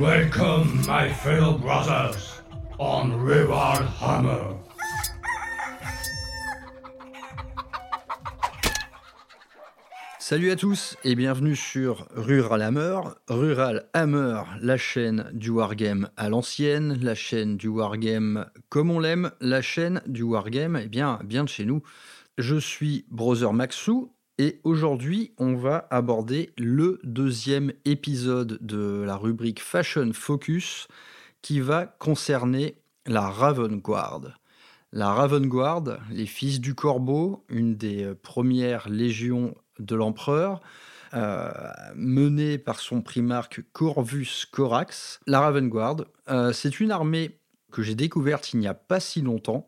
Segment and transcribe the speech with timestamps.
[0.00, 2.40] Welcome, my fellow brothers,
[2.78, 4.59] on Rival Hammer.
[10.30, 13.00] Salut à tous et bienvenue sur Rural Hammer.
[13.28, 19.32] Rural Hammer, la chaîne du wargame à l'ancienne, la chaîne du wargame comme on l'aime,
[19.40, 21.82] la chaîne du wargame eh bien, bien de chez nous.
[22.38, 29.60] Je suis Brother Maxou et aujourd'hui on va aborder le deuxième épisode de la rubrique
[29.60, 30.86] Fashion Focus
[31.42, 34.38] qui va concerner la Raven Guard.
[34.92, 40.60] La Raven Guard, les fils du corbeau, une des premières légions de l'empereur,
[41.14, 41.50] euh,
[41.96, 45.20] menée par son primarque Corvus Corax.
[45.26, 47.38] La Raven Guard, euh, c'est une armée
[47.72, 49.66] que j'ai découverte il n'y a pas si longtemps,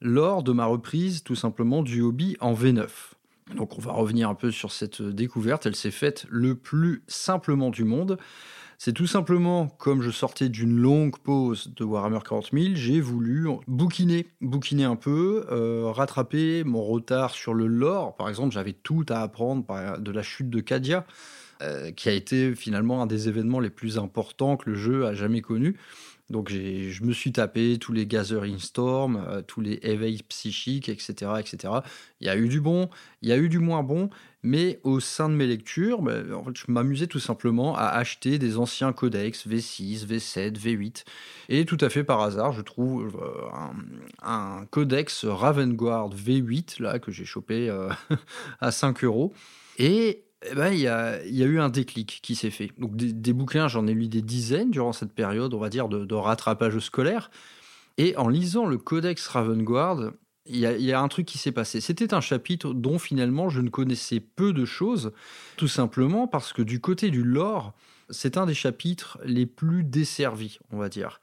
[0.00, 2.88] lors de ma reprise tout simplement du hobby en V9.
[3.56, 7.70] Donc on va revenir un peu sur cette découverte, elle s'est faite le plus simplement
[7.70, 8.18] du monde.
[8.82, 13.46] C'est tout simplement comme je sortais d'une longue pause de Warhammer 40 000, j'ai voulu
[13.68, 18.16] bouquiner, bouquiner un peu, euh, rattraper mon retard sur le lore.
[18.16, 19.66] Par exemple, j'avais tout à apprendre
[19.98, 21.04] de la chute de Cadia,
[21.60, 25.12] euh, qui a été finalement un des événements les plus importants que le jeu a
[25.12, 25.76] jamais connu.
[26.30, 31.32] Donc je me suis tapé tous les Gathering Storm, euh, tous les éveils psychiques, etc.,
[31.40, 31.74] etc.
[32.20, 32.88] Il y a eu du bon,
[33.22, 34.10] il y a eu du moins bon,
[34.44, 38.92] mais au sein de mes lectures, ben, je m'amusais tout simplement à acheter des anciens
[38.92, 41.04] codex V6, V7, V8.
[41.48, 43.48] Et tout à fait par hasard, je trouve euh,
[44.22, 47.90] un, codex Ravenguard V8 là que j'ai chopé euh,
[48.60, 49.34] à 5 euros.
[49.78, 52.70] Et eh ben, il y, a, eu un déclic qui s'est fait.
[52.78, 56.14] Donc des, bouquins, j'en ai lu des dizaines durant cette période, on va dire, de,
[56.14, 57.30] rattrapage scolaire.
[57.98, 60.12] Et en lisant le Codex Ravengard,
[60.46, 61.82] il y, y, a un truc qui s'est passé.
[61.82, 65.12] C'était un chapitre dont finalement je ne connaissais peu de choses,
[65.56, 67.74] tout simplement parce que du côté du lore,
[68.08, 71.20] c'est un des chapitres les plus desservis, on va dire.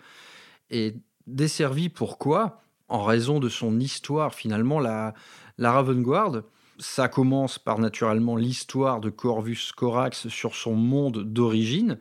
[0.69, 0.95] Et
[1.25, 2.61] desservi pourquoi?
[2.87, 5.13] En raison de son histoire, finalement, la,
[5.57, 6.43] la Ravengard,
[6.79, 11.97] ça commence par naturellement l'histoire de Corvus Corax sur son monde d'origine,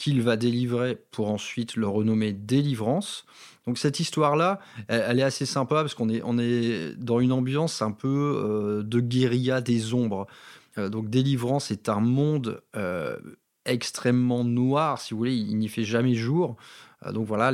[0.00, 3.26] qu'il va délivrer pour ensuite le renommer Délivrance.
[3.66, 4.58] Donc cette histoire-là,
[4.88, 8.82] elle, est assez sympa parce qu'on est, on est dans une ambiance un peu euh,
[8.82, 10.26] de guérilla des ombres.
[10.78, 13.18] Euh, donc Délivrance est un monde euh,
[13.66, 16.56] extrêmement noir, si vous voulez, il n'y fait jamais jour.
[17.12, 17.52] donc voilà,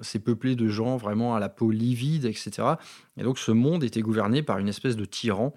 [0.00, 2.76] c'est peuplé de gens vraiment à la peau livide, etc.
[3.18, 5.54] Et donc ce monde était gouverné par une espèce de tyran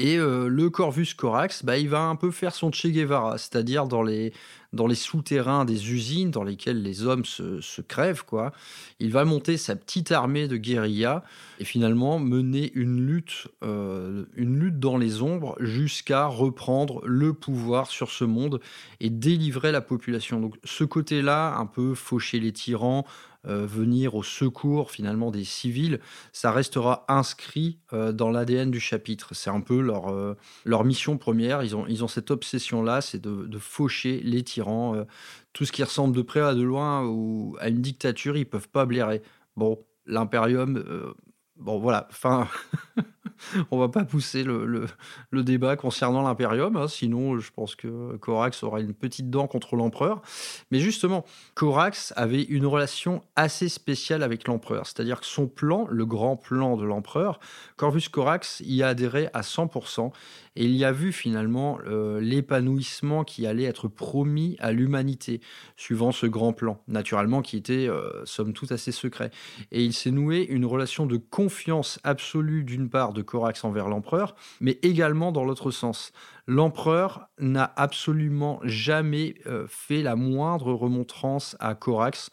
[0.00, 3.86] et euh, le Corvus Corax, bah, il va un peu faire son Che Guevara, c'est-à-dire
[3.86, 4.32] dans les,
[4.72, 8.24] dans les souterrains des usines dans lesquelles les hommes se, crèvent.
[8.24, 8.52] quoi.
[8.98, 11.22] Il va monter sa petite armée de guérilla
[11.58, 17.88] et finalement mener une lutte, euh, une lutte dans les ombres jusqu'à reprendre le pouvoir
[17.88, 18.60] sur ce monde
[19.00, 20.40] et délivrer la population.
[20.40, 23.04] Donc ce côté-là, un peu faucher les tyrans,
[23.46, 25.98] euh, venir au secours finalement des civils,
[26.30, 29.34] ça restera inscrit euh, dans l'ADN du chapitre.
[29.34, 30.36] C'est un peu leur, euh,
[30.66, 31.62] leur mission première.
[31.62, 35.06] Ils ont, ils ont cette obsession-là, c'est de, faucher les tyrans.
[35.52, 38.68] tout ce qui ressemble de près à de loin ou à une dictature, ils peuvent
[38.68, 39.22] pas blairer.
[39.56, 40.82] Bon, l'impérium,
[41.56, 42.48] bon voilà, enfin,
[43.70, 44.86] on va pas pousser le,
[45.32, 50.22] débat concernant l'impérium, hein, sinon je pense que Corax aura une petite dent contre l'empereur.
[50.70, 51.24] Mais justement,
[51.54, 56.76] Corax avait une relation assez spéciale avec l'empereur, c'est-à-dire que son plan, le grand plan
[56.76, 57.40] de l'empereur,
[57.76, 60.12] Corvus Corax y a adhéré à 100%,
[60.56, 65.40] et il y a vu finalement euh, l'épanouissement qui allait être promis à l'humanité,
[65.76, 69.30] suivant ce grand plan, naturellement qui était, euh, somme toute, assez secret.
[69.70, 74.34] Et il s'est noué une relation de confiance absolue d'une part de Corax envers l'empereur,
[74.60, 76.12] mais également dans l'autre sens.
[76.46, 82.30] L'empereur n'a absolument jamais euh, fait la moindre remontrance à Corax.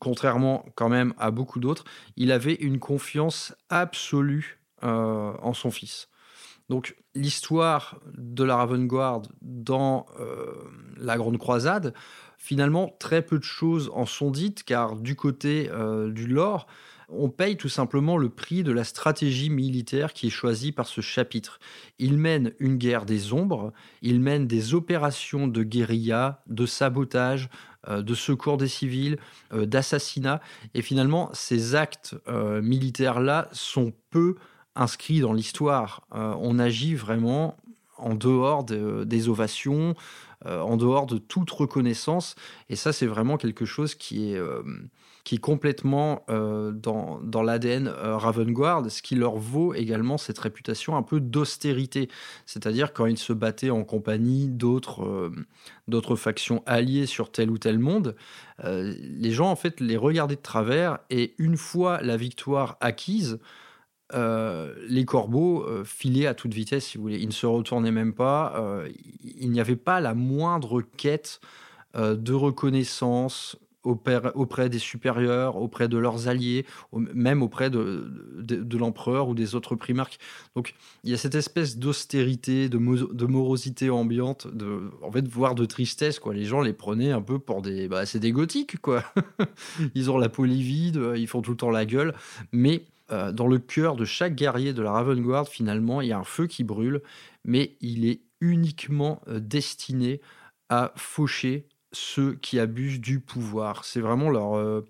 [0.00, 1.84] contrairement quand même à beaucoup d'autres,
[2.16, 6.08] il avait une confiance absolue en son fils.
[6.68, 10.54] Donc l'histoire de la Ravengard dans euh,
[10.96, 11.92] la Grande Croisade,
[12.38, 16.66] finalement très peu de choses en sont dites car du côté euh, du lore,
[17.12, 21.00] on paye tout simplement le prix de la stratégie militaire qui est choisie par ce
[21.00, 21.58] chapitre.
[21.98, 27.48] Il mène une guerre des ombres, il mène des opérations de guérilla, de sabotage,
[27.88, 29.18] euh, de secours des civils,
[29.52, 30.40] d'assassinat,
[30.74, 34.36] et finalement ces actes militaires-là sont peu
[34.74, 36.06] inscrit dans l'histoire.
[36.14, 37.56] Euh, on agit vraiment
[37.98, 39.94] en dehors des ovations,
[40.44, 42.34] en dehors de toute reconnaissance.
[42.68, 44.40] Et ça, c'est vraiment quelque chose qui est,
[45.24, 51.02] qui est complètement dans, dans l'ADN Ravengard, ce qui leur vaut également cette réputation un
[51.02, 52.08] peu d'austérité.
[52.44, 55.30] C'est-à-dire quand ils se battaient en compagnie d'autres
[55.86, 58.16] d'autres factions alliées sur tel ou tel monde,
[58.64, 63.38] les gens en fait les regardaient de travers et une fois la victoire acquise,
[64.14, 67.18] euh, les corbeaux euh, filaient à toute vitesse, si vous voulez.
[67.18, 68.54] Ils ne se retournaient même pas.
[68.56, 68.88] Euh,
[69.22, 71.40] il n'y avait pas la moindre quête
[71.94, 79.54] de reconnaissance auprès, des supérieurs, auprès de leurs alliés, même auprès de, l'empereur ou des
[79.54, 80.18] autres primarques.
[80.54, 80.74] Donc
[81.04, 85.64] il y a cette espèce d'austérité, de, de, morosité ambiante, de, en fait, voire de
[85.64, 86.18] tristesse.
[86.18, 86.34] Quoi.
[86.34, 87.88] Les gens les prenaient un peu pour des...
[87.88, 89.02] Bah, c'est des gothiques, quoi.
[89.94, 92.14] ils ont la peau livide, ils font tout le temps la gueule.
[92.52, 96.18] Mais euh, dans le cœur de chaque guerrier de la Ravenguard, finalement, il y a
[96.18, 97.02] un feu qui brûle,
[97.44, 100.20] mais il est uniquement euh, destiné
[100.68, 103.84] à faucher ceux qui abusent du pouvoir.
[103.84, 104.84] C'est vraiment leur, euh,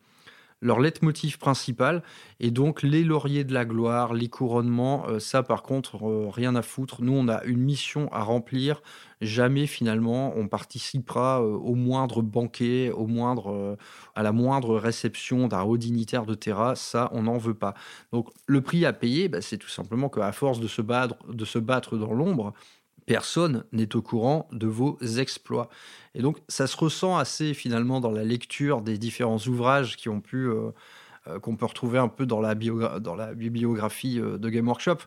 [0.62, 2.02] leitmotiv principal.
[2.40, 6.54] Et donc, les lauriers de la gloire, les couronnements, euh, ça, par contre, euh, rien
[6.54, 7.02] à foutre.
[7.02, 8.82] Nous, on a une mission à remplir.
[9.20, 13.76] Jamais, finalement, on participera euh, au moindre banquet, au moindre,
[14.14, 16.75] à la moindre réception d'un haut dignitaire de Terra.
[16.76, 17.75] Ça, on n'en veut pas.
[18.12, 21.44] Donc, le prix à payer, bah, c'est tout simplement qu'à force de se battre, de
[21.44, 22.52] se battre dans l'ombre,
[23.06, 25.69] personne n'est au courant de vos exploits.
[26.14, 30.20] Et donc ça se ressent assez finalement dans la lecture des différents ouvrages qui ont
[30.20, 30.70] pu euh,
[31.28, 34.99] euh, qu'on peut retrouver un peu dans la, bibliographie euh, de Game Workshop,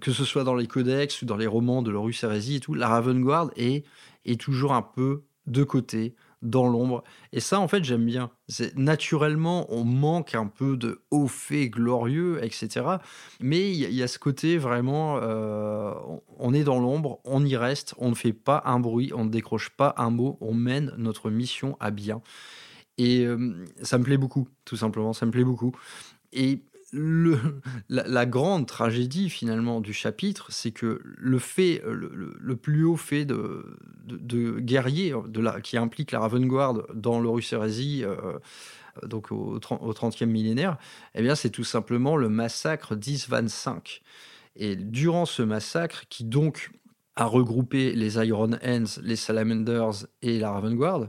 [0.00, 2.74] que ce soit dans les codex ou dans les romans de Lorus Heresy et tout,
[2.74, 3.84] la Ravenguard est,
[4.24, 6.14] est toujours un peu de côté,
[6.44, 7.02] dans l'ombre.
[7.32, 8.30] Et ça, en fait, j'aime bien.
[8.46, 12.86] C'est naturellement, on manque un peu de hauts faits glorieux, etc.
[13.40, 15.92] Mais il y, a ce côté vraiment, euh,
[16.38, 19.30] on est dans l'ombre, on y reste, on ne fait pas un bruit, on ne
[19.30, 22.20] décroche pas un mot, on mène notre mission à bien.
[22.98, 25.72] Et euh, ça me plaît beaucoup, tout simplement, ça me plaît beaucoup.
[26.32, 26.62] Et
[27.88, 33.76] la, grande tragédie finalement du chapitre, c'est que le fait, le, plus haut fait de,
[34.60, 35.14] guerrier
[35.62, 38.38] qui implique la Ravengard dans l'Horus Heresy, euh,
[39.06, 40.78] donc au, au 30e millénaire,
[41.14, 44.00] eh bien c'est tout simplement le massacre d'Isvan-5.
[44.56, 46.70] Et durant ce massacre, qui donc
[47.16, 51.08] a regroupé les Iron Hands, les Salamanders et la Ravengard,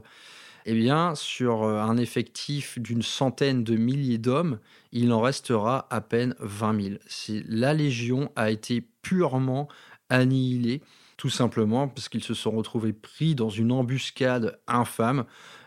[0.66, 4.58] eh bien, sur euh, un effectif d'une centaine de milliers d'hommes,
[4.96, 6.98] il en restera à peine 20
[7.28, 7.44] 000.
[7.48, 9.68] La Légion a été purement
[10.08, 10.80] annihilée,
[11.18, 15.24] tout simplement parce qu'ils se sont retrouvés pris dans une embuscade infâme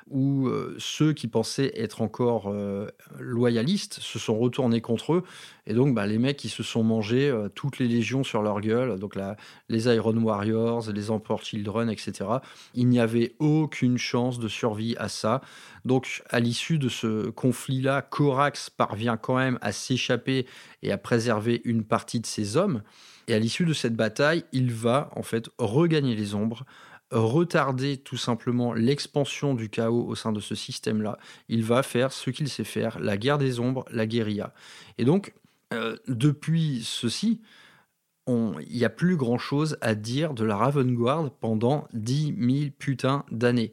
[0.09, 2.87] où euh, ceux qui pensaient être encore euh,
[3.19, 5.23] loyalistes se sont retournés contre eux.
[5.67, 8.61] Et donc, bah, les mecs qui se sont mangés euh, toutes les légions sur leur
[8.61, 9.17] gueule, donc
[9.69, 12.29] les Iron Warriors, les Emperor Children, etc.
[12.73, 15.41] Il n'y avait aucune chance de survie à ça.
[15.85, 20.45] Donc, à l'issue de ce conflit-là, Corax parvient quand même à s'échapper
[20.81, 22.81] et à préserver une partie de ses hommes.
[23.29, 26.65] Et à l'issue de cette bataille, il va en fait regagner les ombres,
[27.11, 31.17] retarder tout simplement l'expansion du chaos au sein de ce système-là.
[31.47, 34.53] Il va faire ce qu'il sait faire, la guerre des ombres, la guérilla.
[34.97, 35.33] Et donc,
[35.73, 37.41] euh, depuis ceci,
[38.27, 43.71] il n'y a plus grand-chose à dire de la Ravenguard pendant 10 000 putains d'années.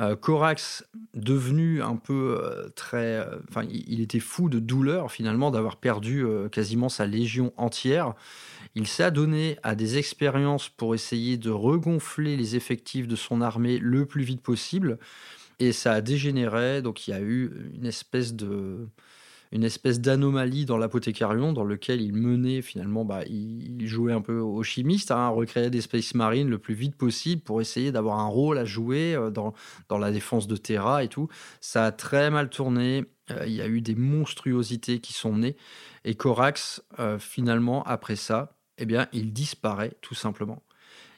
[0.00, 3.22] Euh, Corax, devenu un peu euh, très...
[3.50, 8.14] Enfin, il était fou de douleur finalement d'avoir perdu quasiment sa légion entière.
[8.78, 13.76] Il s'est adonné à des expériences pour essayer de regonfler les effectifs de son armée
[13.78, 15.00] le plus vite possible.
[15.58, 18.86] Et ça a dégénéré, donc il y a eu une espèce de
[19.50, 24.38] une espèce d'anomalie dans l'apothécarion dans lequel il menait finalement, bah, il, jouait un peu
[24.38, 28.26] au chimiste, hein, recréer des Space Marines le plus vite possible pour essayer d'avoir un
[28.26, 29.54] rôle à jouer euh, dans,
[29.88, 31.28] dans la défense de Terra et tout.
[31.62, 35.56] Ça a très mal tourné, euh, il y a eu des monstruosités qui sont nées,
[36.04, 40.62] et Corax, euh, finalement, après ça, eh bien, il disparaît tout simplement.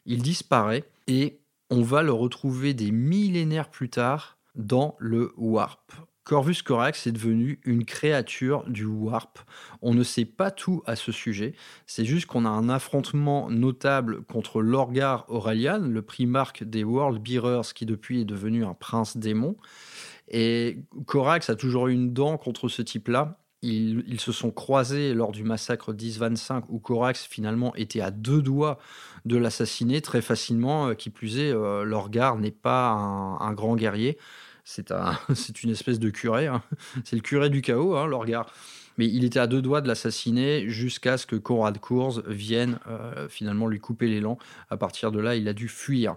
[0.07, 1.40] Il disparaît et
[1.71, 5.93] on va le retrouver des millénaires plus tard dans le Warp.
[6.25, 9.40] Corvus Corax est devenu une créature du Warp.
[9.83, 11.55] On ne sait pas tout à ce sujet.
[11.87, 17.75] C'est juste qu'on a un affrontement notable contre Lorgar Aurelian, le primarque des World Bearers,
[17.75, 19.57] qui depuis est devenu un prince démon.
[20.29, 23.40] Et Corax a toujours eu une dent contre ce type-là.
[23.62, 28.79] Ils, se sont croisés lors du massacre d'Is-25 où Corax finalement était à deux doigts
[29.26, 30.88] de l'assassiner très facilement.
[30.88, 34.17] Euh, qui plus est, euh, Lorgar n'est pas un, grand guerrier.
[34.64, 35.19] C'est un,
[35.62, 36.47] une espèce de curé.
[36.47, 36.62] Hein.
[37.05, 38.50] C'est le curé du chaos, hein, Lorgar.
[38.97, 43.29] Mais il était à deux doigts de l'assassiner jusqu'à ce que Conrad Cours vienne euh,
[43.29, 44.38] finalement lui couper l'élan.
[44.71, 46.17] À partir de là, il a dû fuir.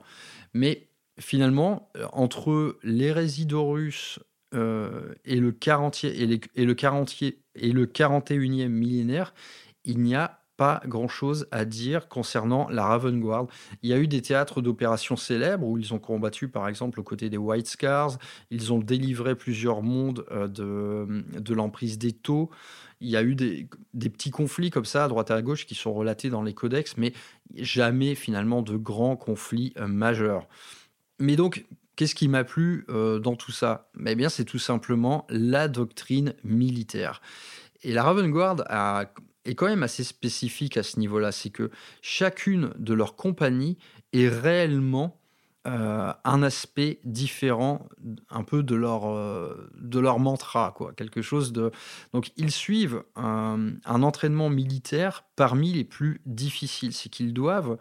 [0.54, 0.88] Mais
[1.20, 4.20] finalement, entre l'hérésie d'Horus
[4.54, 7.24] et le 40 et, et le 40
[7.56, 9.34] et le 41e millénaire,
[9.86, 13.48] il n'y a pas grand-chose à dire concernant la Raven Guard.
[13.82, 17.04] Il y a eu des théâtres d'opérations célèbres où ils ont combattu par exemple aux
[17.04, 18.18] côtés des White Scars,
[18.52, 22.50] ils ont délivré plusieurs mondes euh, de, l'emprise des taux.
[23.02, 25.66] Il y a eu des, des, petits conflits comme ça à droite et à gauche
[25.66, 27.14] qui sont relatés dans les codex, mais
[27.56, 30.48] jamais finalement de grands conflits euh, majeurs.
[31.20, 33.90] Mais donc, qu'est-ce qui m'a plu euh, dans tout ça?
[34.06, 37.22] Eh bien, c'est tout simplement la doctrine militaire.
[37.84, 38.64] Et la Raven Guard
[39.46, 41.32] est quand même assez spécifique à ce niveau-là.
[41.32, 41.70] C'est que
[42.02, 43.78] chacune de leurs compagnies
[44.14, 45.20] est réellement
[45.66, 47.88] euh, un aspect différent
[48.30, 50.94] un peu de leur, euh, de leur mantra, quoi.
[50.94, 51.72] Quelque chose de.
[52.14, 56.94] Donc, ils suivent un, entraînement militaire parmi les plus difficiles.
[56.94, 57.78] C'est qu'ils doivent,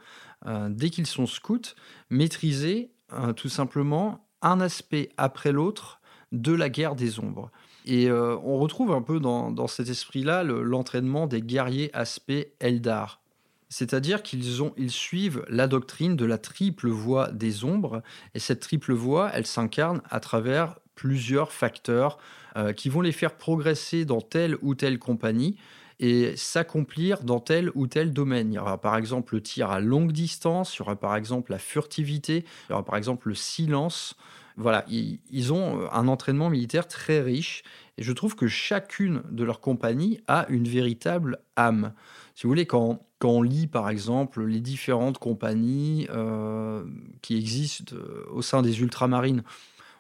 [0.69, 1.75] dès qu'ils sont scouts,
[2.11, 2.91] maîtriser
[3.37, 6.01] tout simplement un aspect après l'autre
[6.33, 7.51] de la guerre des ombres.
[7.85, 13.21] Et euh, on retrouve un peu dans, cet esprit-là l'entraînement des guerriers aspect Eldar.
[13.69, 18.03] C'est-à-dire qu'ils ils suivent la doctrine de la triple voie des ombres,
[18.35, 22.19] et cette triple voie, elle s'incarne à travers plusieurs facteurs
[22.57, 25.57] euh, qui vont les faire progresser dans telle ou telle compagnie
[26.03, 28.53] et s'accomplir dans tel ou tel domaine.
[28.53, 31.53] Il y aura par exemple le tir à longue distance, il y aura par exemple
[31.53, 34.17] la furtivité, il y aura par exemple le silence,
[34.57, 37.63] voilà, ils, ont euh, un entraînement militaire très riche
[37.99, 41.93] et je trouve que chacune de leurs compagnies a une véritable âme.
[42.35, 46.85] Si vous voulez, quand, on lit par exemple les différentes compagnies euh,
[47.23, 49.45] qui existent euh, au sein des ultramarines,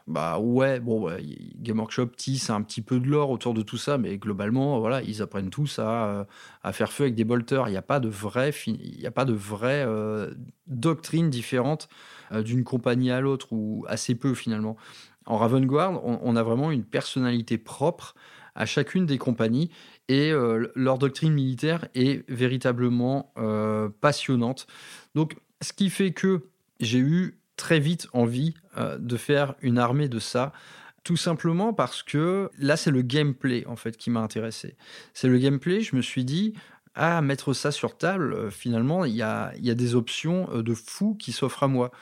[0.07, 1.09] bah ouais, bon,
[1.57, 5.03] Game Workshop tisse un petit peu de l'or autour de tout ça, mais globalement, voilà,
[5.03, 6.27] ils apprennent tous à,
[6.73, 7.69] faire feu avec des bolters.
[7.69, 9.87] Il n'y a pas de vraie, y a pas de vraie
[10.67, 11.89] doctrine différente
[12.33, 14.77] euh, d'une compagnie à l'autre, ou assez peu finalement.
[15.27, 18.15] En Ravengard, on, on, a vraiment une personnalité propre
[18.55, 19.71] à chacune des compagnies
[20.09, 24.67] et euh, leur doctrine militaire est véritablement euh, passionnante.
[25.15, 26.49] Donc, ce qui fait que
[26.81, 30.53] j'ai eu très vite envie de faire une armée de ça.
[31.05, 34.77] Tout simplement parce que là, c'est le gameplay en fait qui m'a intéressé.
[35.15, 36.55] C'est le gameplay, je me suis dit,
[36.97, 40.75] à ah, mettre ça sur table, finalement, il y a, y a, des options de
[40.75, 41.93] fou qui s'offrent à moi.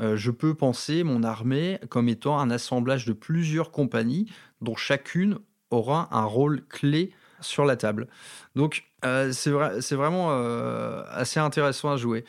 [0.00, 4.30] Euh, je peux penser mon armée comme étant un assemblage de plusieurs compagnies
[4.60, 5.38] dont chacune
[5.70, 8.08] aura un rôle clé sur la table.
[8.54, 12.24] Donc euh, c'est vraiment euh, assez intéressant à jouer.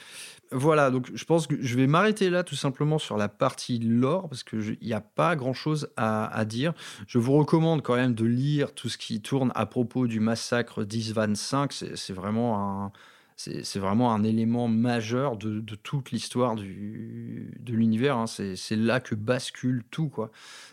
[0.52, 4.30] Voilà, donc je pense que je vais m'arrêter là tout simplement sur la partie lore
[4.30, 6.74] parce qu'il n'y a pas grand chose à, à, dire.
[7.08, 10.84] Je vous recommande quand même de lire tout ce qui tourne à propos du massacre
[10.84, 11.74] d'Isvan 5.
[11.74, 12.92] C'est vraiment un,
[13.38, 18.18] c'est vraiment un élément majeur de, toute l'histoire de l'univers.
[18.18, 18.26] Hein.
[18.26, 20.12] C'est là que bascule tout.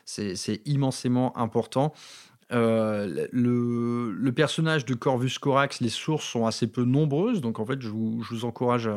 [0.07, 1.93] C'est immensément important.
[2.55, 7.81] Euh, le, personnage de Corvus Corax, les sources sont assez peu nombreuses, donc en fait,
[7.81, 8.89] je vous, encourage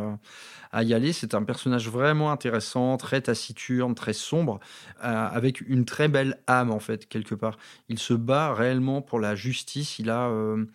[0.71, 1.13] à, y aller.
[1.13, 4.59] C'est un personnage vraiment intéressant, très taciturne, très sombre,
[5.03, 7.57] euh, avec une très belle âme en fait quelque part.
[7.89, 9.99] Il se bat réellement pour la justice.
[9.99, 10.65] Il a euh,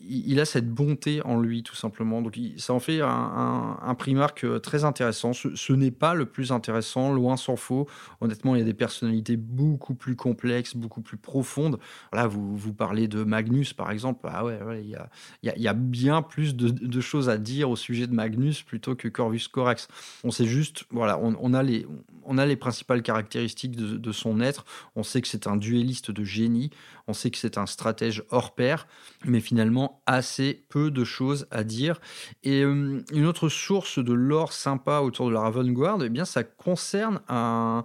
[0.00, 2.22] il a cette bonté en lui, tout simplement.
[2.22, 5.32] Donc, ça en fait un, un, Primark euh, très intéressant.
[5.32, 7.88] Ce, n'est pas le plus intéressant, loin s'en faut.
[8.20, 11.78] Honnêtement, il y a des personnalités beaucoup plus complexes, beaucoup plus profondes.
[12.12, 14.28] Là, vous, vous parlez de Magnus, par exemple.
[14.30, 14.96] Ah ouais, il,
[15.42, 19.48] y a, bien plus de, choses à dire au sujet de Magnus plutôt que Corvus
[19.50, 19.88] Corax.
[20.24, 21.86] On sait juste, voilà, on, a, les,
[22.24, 24.64] on a les principales caractéristiques de, de son être.
[24.94, 26.70] On sait que c'est un duelliste de génie.
[27.08, 28.88] On sait que c'est un stratège hors pair.
[29.24, 32.00] Mais finalement, assez peu de choses à dire.
[32.42, 36.24] Et euh, une autre source de lore sympa autour de la Raven Guard, eh bien,
[36.24, 37.84] ça concerne un,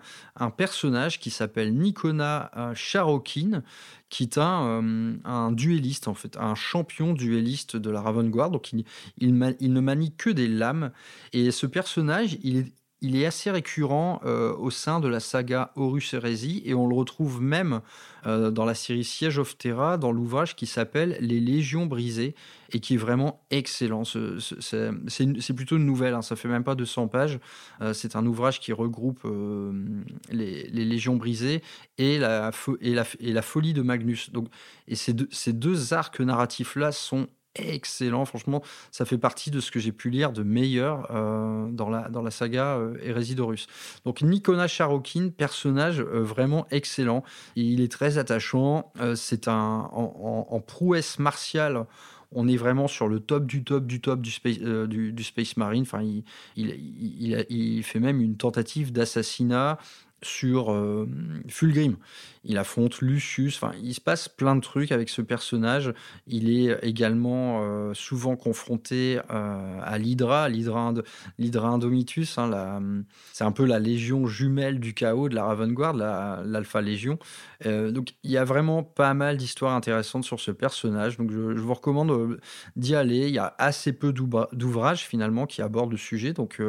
[0.58, 3.62] personnage qui s'appelle Nikona Charokin, euh,
[4.10, 8.50] qui est un, euh, un, duelliste, en fait, un champion duelliste de la Raven Guard.
[8.50, 8.86] Donc, il,
[9.20, 10.92] il, ne manie que des lames.
[11.32, 16.14] Et ce personnage, il est, il est assez récurrent au sein de la saga Horus
[16.14, 17.82] Heresy et on le retrouve même
[18.28, 22.36] euh, dans la série Siege of Terra, dans l'ouvrage qui s'appelle Les Légions brisées
[22.72, 24.04] et qui est vraiment excellent.
[24.06, 27.40] C'est plutôt une nouvelle, hein, ça fait même pas 200 pages.
[27.82, 31.64] Euh, c'est un ouvrage qui regroupe euh, les, Légions brisées
[31.98, 34.32] et la, folie de Magnus.
[34.32, 34.48] Donc,
[34.88, 38.26] et ces deux, ces deux arcs narratifs-là sont excellent.
[38.26, 42.10] Franchement, ça fait partie de ce que j'ai pu lire de meilleur euh, dans, la,
[42.10, 43.68] dans la saga euh, Hérésidorus.
[44.06, 47.24] Donc, Nikona Charokin, personnage euh, vraiment excellent.
[47.56, 48.92] Il est très attachant.
[49.16, 51.86] c'est un en, prouesse martiale.
[52.32, 55.84] on est vraiment sur le top du top du top du Space, du, space Marine.
[55.84, 56.24] Enfin, il,
[56.56, 59.78] il, il, fait même une tentative d'assassinat
[60.24, 61.08] sur euh,
[61.48, 61.98] Fulgrim.
[62.44, 63.56] Il affronte Lucius.
[63.56, 65.94] Enfin, il se passe plein de trucs avec ce personnage.
[66.28, 70.94] Il est également euh, souvent confronté euh, à l'Hydra, l'Hydra,
[71.40, 72.38] Indomitus.
[72.38, 77.20] Hein, c'est un peu la légion jumelle du chaos de la Raven Guard, l'Alpha Légion.
[77.64, 81.18] donc, il y a vraiment pas mal d'histoires intéressantes sur ce personnage.
[81.18, 82.40] Donc, je, je vous recommande
[82.76, 83.28] d'y aller.
[83.28, 86.34] Il y a assez peu d'ouvrages finalement qui abordent le sujet.
[86.34, 86.60] Donc,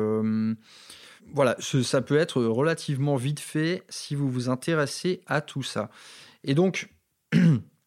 [1.35, 5.91] voilà, ça peut être relativement vite fait si vous vous intéressez à tout ça.
[6.45, 6.91] Et donc,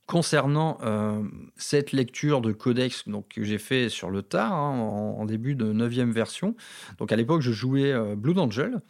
[0.08, 1.24] concernant euh,
[1.58, 5.74] cette lecture de codex donc, que j'ai fait sur le tard, hein, en, début de
[5.74, 6.56] 9e version,
[7.00, 8.82] donc à l'époque je jouais euh, Blood Angel,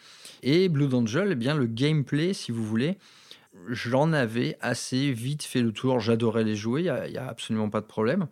[0.44, 2.98] et Blood Angel, eh bien, le gameplay, si vous voulez,
[3.70, 7.82] j'en avais assez vite fait le tour, j'adorais les jouer, il n'y a, absolument pas
[7.82, 8.28] de problème.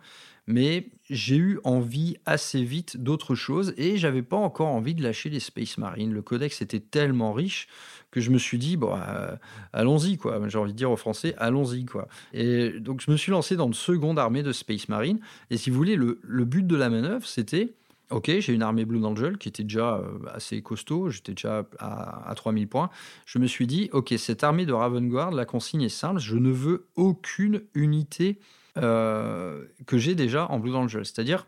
[0.46, 5.29] Mais j'ai eu envie assez vite d'autre chose et j'avais pas encore envie de lâcher
[5.29, 6.12] les Space Marines.
[6.12, 7.67] Le codex était tellement riche
[8.12, 9.36] que je me suis dit bon euh,
[9.72, 10.39] allons-y quoi.
[10.48, 12.08] J'ai envie de dire aux Français allons-y quoi.
[12.34, 15.70] Et donc je me suis lancé dans une seconde armée de Space Marine et si
[15.70, 17.74] vous voulez le, but de la manœuvre c'était
[18.10, 22.29] Ok, j'ai une armée Blue Angel qui était déjà euh, assez costaud, j'étais déjà à,
[22.29, 22.91] à, 3000 points.
[23.25, 26.36] Je me suis dit, ok, cette armée de Raven Guard, la consigne est simple, je
[26.36, 28.38] ne veux aucune unité
[28.77, 31.05] euh, que j'ai déjà en Blue Angel.
[31.05, 31.47] C'est-à-dire,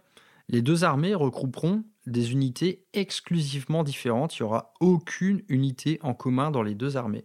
[0.50, 4.38] les deux armées regrouperont des unités exclusivement différentes.
[4.38, 7.24] Il n'y aura aucune unité en commun dans les deux armées.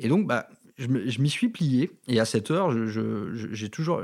[0.00, 0.88] Et donc, bah, je
[1.20, 1.90] m'y suis plié.
[2.08, 4.00] Et à cette heure, j'ai toujours,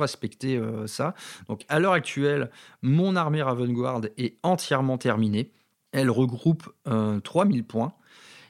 [0.00, 1.14] respecté euh, ça.
[1.48, 2.50] Donc, à l'heure actuelle,
[2.82, 5.50] mon armée Ravenguard est entièrement terminée.
[5.92, 6.72] Elle regroupe
[7.22, 7.92] 3000 euh, points.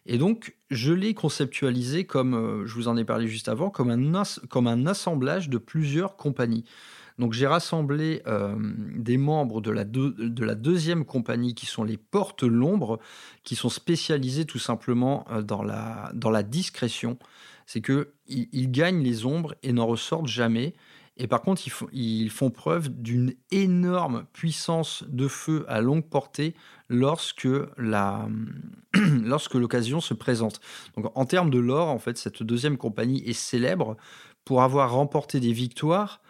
[0.07, 3.91] Et donc, je l'ai conceptualisé comme, euh, je vous en ai parlé juste avant, comme
[3.91, 6.65] un, comme un assemblage de plusieurs compagnies.
[7.19, 8.57] Donc j'ai rassemblé euh,
[8.97, 12.99] des membres de la, de la, deuxième compagnie qui sont les portes l'ombre,
[13.45, 17.17] qui sont spécialisés tout simplement euh, dans, la, dans la discrétion.
[17.67, 20.75] C'est qu'ils ils gagnent les ombres et n'en ressortent jamais.
[21.17, 21.63] Et par contre,
[21.93, 26.55] ils, font preuve d'une énorme puissance de feu à longue portée
[29.23, 30.61] lorsque l'occasion se présente.
[30.97, 33.97] Donc, en termes de lore, en fait, cette deuxième compagnie est célèbre
[34.45, 36.21] pour avoir remporté des victoires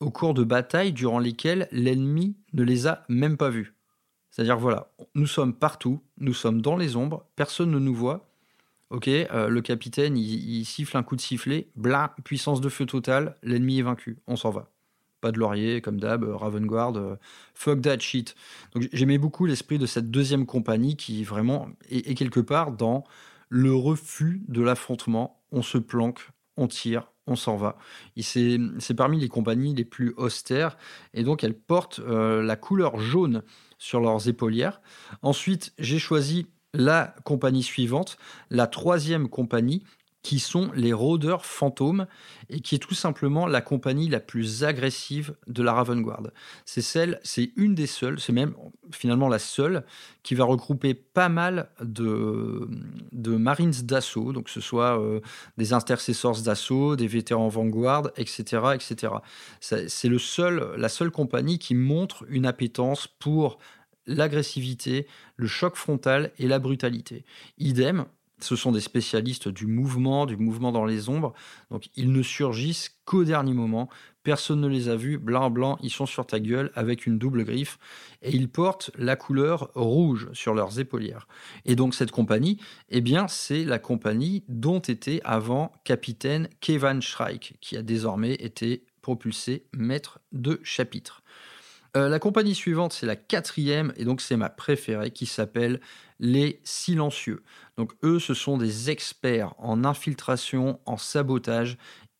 [0.00, 3.74] au cours de batailles durant lesquelles l'ennemi ne les a même pas vues.
[4.30, 8.28] C'est-à-dire, voilà, nous sommes partout, nous sommes dans les ombres, personne ne nous voit,
[8.90, 13.34] Ok, euh, le capitaine, il, siffle un coup de sifflet, bla, puissance de feu totale,
[13.42, 14.70] l'ennemi est vaincu, on s'en va.
[15.20, 17.16] Pas de laurier, comme d'hab, euh, Ravenguard, euh,
[17.54, 18.34] fuck that shit.
[18.74, 23.04] Donc j'aimais beaucoup l'esprit de cette deuxième compagnie qui vraiment est, quelque part dans
[23.48, 25.42] le refus de l'affrontement.
[25.52, 27.78] On se planque, on tire, on s'en va.
[28.18, 30.76] C'est parmi les compagnies les plus austères
[31.14, 33.42] et donc elles portent la couleur jaune
[33.78, 34.80] sur leurs épaulières.
[35.22, 38.18] Ensuite, j'ai choisi la compagnie suivante,
[38.50, 39.82] la troisième compagnie,
[40.26, 42.08] qui sont les rôdeurs fantômes
[42.50, 46.30] et qui est tout simplement la compagnie la plus agressive de la Raven Guard.
[46.64, 48.52] C'est celle, c'est une des seules, c'est même
[48.90, 49.84] finalement la seule
[50.24, 52.68] qui va regrouper pas mal de,
[53.12, 55.20] Marines d'assaut, donc ce soit euh,
[55.58, 59.12] des intercessors d'assaut, des vétérans Vanguard, etc., etc.
[59.60, 63.58] C'est le seul, la seule compagnie qui montre une appétence pour
[64.08, 67.24] l'agressivité, le choc frontal et la brutalité.
[67.58, 68.06] Idem,
[68.40, 71.32] ce sont des spécialistes du mouvement, du mouvement dans les ombres,
[71.70, 73.88] donc ils ne surgissent qu'au dernier moment,
[74.22, 77.44] personne ne les a vus, blanc blanc, ils sont sur ta gueule avec une double
[77.44, 77.78] griffe,
[78.22, 81.28] et ils portent la couleur rouge sur leurs épaulières.
[81.64, 82.58] Et donc cette compagnie,
[82.90, 88.84] eh bien c'est la compagnie dont était avant capitaine Kevin Schreik, qui a désormais été
[89.00, 91.22] propulsé maître de chapitre.
[91.96, 95.80] Euh, la compagnie suivante, c'est la quatrième, et donc c'est ma préférée, qui s'appelle
[96.18, 97.42] les silencieux.
[97.76, 101.76] Donc eux, ce sont des experts en infiltration, en sabotage.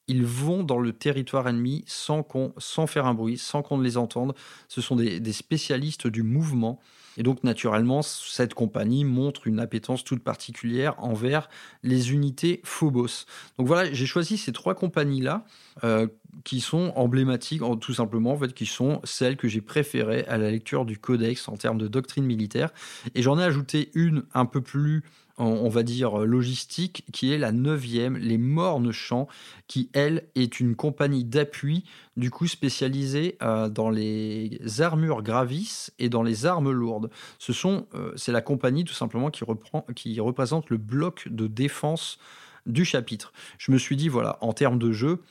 [0.08, 2.26] Ils vont dans le territoire ennemi sans,
[2.58, 4.34] sans faire un bruit, sans qu'on ne les entende.
[4.68, 6.80] Ce sont des spécialistes du mouvement.
[7.16, 11.48] Et donc, naturellement, cette compagnie montre une appétence toute particulière envers
[11.82, 13.24] les unités Phobos.
[13.58, 15.44] Donc voilà, j'ai choisi ces trois compagnies-là
[15.84, 16.06] euh,
[16.44, 20.50] qui sont emblématiques, tout simplement, en fait, qui sont celles que j'ai préférées à la
[20.50, 22.70] lecture du codex en termes de doctrine militaire.
[23.14, 25.02] Et j'en ai ajouté une un peu plus
[25.38, 29.28] on va dire, logistique, qui est la neuvième, les Mornes Champs,
[29.66, 31.84] qui, elle, est une compagnie d'appui,
[32.16, 37.10] du coup spécialisée euh, dans les armures gravis et dans les armes lourdes.
[37.38, 41.46] Ce sont, euh, c'est la compagnie, tout simplement, qui, reprend, qui représente le bloc de
[41.46, 42.18] défense
[42.64, 43.32] du chapitre.
[43.58, 45.22] Je me suis dit, voilà, en termes de jeu,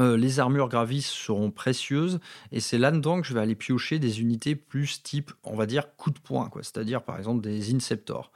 [0.00, 2.18] euh, les armures gravis seront précieuses
[2.50, 5.94] et c'est là-dedans que je vais aller piocher des unités plus type, on va dire,
[5.96, 6.62] coup de poing, quoi.
[6.62, 8.32] c'est-à-dire par exemple des Inceptors.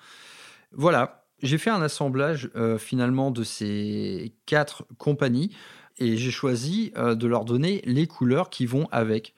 [0.79, 5.57] Voilà, j'ai fait un assemblage euh, finalement de ces quatre compagnies
[5.97, 9.35] et j'ai choisi euh, de leur donner les couleurs qui vont avec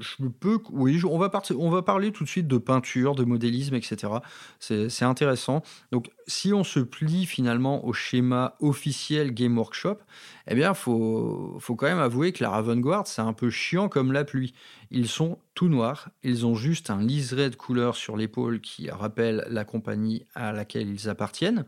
[0.00, 4.14] je peux, oui, on va, parler tout de suite de peinture, de modélisme, etc.
[4.58, 5.62] C'est intéressant.
[5.92, 9.98] Donc, si on se plie finalement au schéma officiel Game Workshop,
[10.46, 13.88] eh bien, faut, faut quand même avouer que la Raven Guard, c'est un peu chiant
[13.88, 14.54] comme la pluie.
[14.90, 19.46] Ils sont tout noirs, ils ont juste un liseré de couleur sur l'épaule qui rappelle
[19.48, 21.64] la compagnie à laquelle ils appartiennent.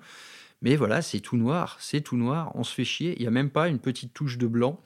[0.62, 3.14] Mais voilà, c'est tout noir, c'est tout noir, on se fait chier.
[3.16, 4.80] Il n'y a même pas une petite touche de blanc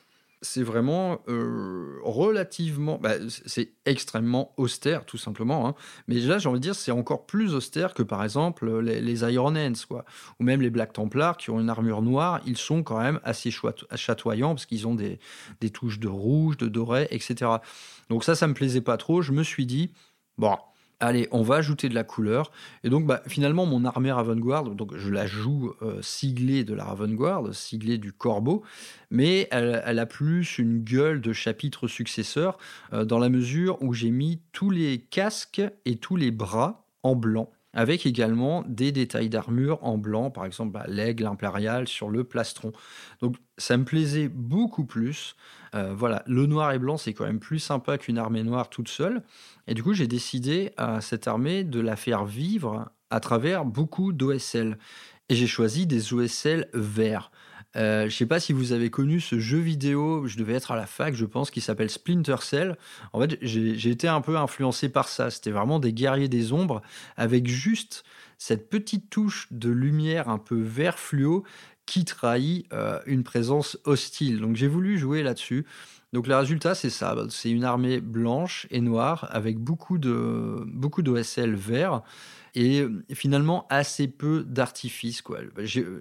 [0.47, 2.99] c'est vraiment euh, relativement.
[2.99, 3.15] Bah,
[3.47, 5.69] c'est extrêmement austère, tout simplement.
[5.69, 5.75] Hein.
[6.09, 9.33] Mais là, j'ai envie de dire, c'est encore plus austère que par exemple les, les
[9.33, 10.05] Iron Hands, quoi.
[10.41, 12.41] Ou même les Black Templars qui ont une armure noire.
[12.47, 15.19] Ils sont quand même assez chatoyants parce qu'ils ont des,
[15.61, 17.51] des touches de rouge, de doré, etc.
[18.09, 19.23] Donc ça, ça me plaisait pas trop.
[19.23, 19.93] Je me suis dit,
[20.39, 20.57] bon
[21.01, 22.51] allez, on va ajouter de la couleur.
[22.85, 26.85] Et donc, bah, finalement, mon armée Ravenguard, donc je la joue euh, siglée de la
[26.85, 28.63] Ravenguard, siglée du corbeau,
[29.11, 32.59] mais elle, a plus une gueule de chapitre successeur,
[32.93, 37.15] euh, dans la mesure où j'ai mis tous les casques et tous les bras en
[37.15, 42.25] blanc avec également des détails d'armure en blanc, par exemple bah, l'aigle impérial sur le
[42.25, 42.73] plastron.
[43.21, 45.37] Donc ça me plaisait beaucoup plus.
[45.75, 48.89] Euh, voilà, le noir et blanc, c'est quand même plus sympa qu'une armée noire toute
[48.89, 49.23] seule.
[49.69, 54.13] Et du coup, j'ai décidé à cette armée de la faire vivre à travers beaucoup
[54.13, 54.79] d'OSL.
[55.29, 57.31] Et j'ai choisi des OSL verts.
[57.77, 60.71] Euh, je ne sais pas si vous avez connu ce jeu vidéo, je devais être
[60.71, 62.77] à la fac, je pense, qui s'appelle Splinter Cell.
[63.13, 65.31] En fait, j'ai été un peu influencé par ça.
[65.31, 66.83] C'était vraiment des guerriers des ombres
[67.17, 68.05] avec juste
[68.39, 71.45] cette petite touche de lumière un peu vert fluo
[71.85, 74.41] qui trahit euh, une présence hostile.
[74.41, 75.67] Donc j'ai voulu jouer là-dessus.
[76.13, 77.15] Donc le résultat, c'est ça.
[77.31, 82.03] C'est une armée blanche et noire avec beaucoup de beaucoup d'OSL vert
[82.57, 85.23] et finalement assez peu d'artifice.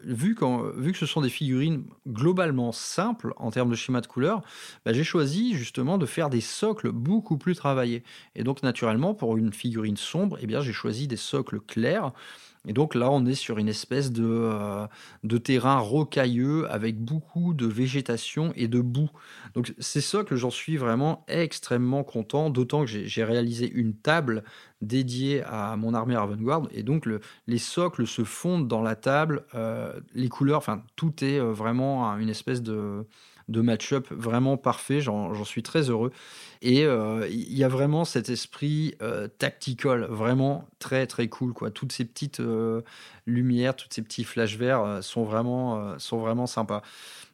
[0.05, 0.35] Vu,
[0.77, 4.41] vu que ce sont des figurines globalement simples en termes de schéma de couleur,
[4.85, 8.03] bah, j'ai choisi justement de faire des socles beaucoup plus travaillés.
[8.35, 12.13] Et donc naturellement, pour une figurine sombre, eh j'ai choisi des socles clairs
[12.67, 14.87] et donc là, on est sur une espèce de, euh,
[15.23, 19.09] de terrain rocailleux avec beaucoup de végétation et de boue.
[19.53, 24.43] Donc c'est ça que j'en suis vraiment extrêmement content, d'autant que j'ai réalisé une table
[24.81, 29.45] dédiée à mon armée Ravengard, et donc le, les socles se fondent dans la table,
[29.55, 33.05] euh, les couleurs, enfin tout est euh, vraiment une espèce de
[33.47, 35.01] de match-up vraiment parfait.
[35.01, 36.11] J'en suis très heureux.
[36.61, 41.53] Et euh, il y a vraiment cet esprit euh, tactical, vraiment très très cool.
[41.73, 42.81] Toutes ces petites euh,
[43.27, 46.81] lumières, tous ces petits flashs verts sont, vraiment, sont vraiment sympas.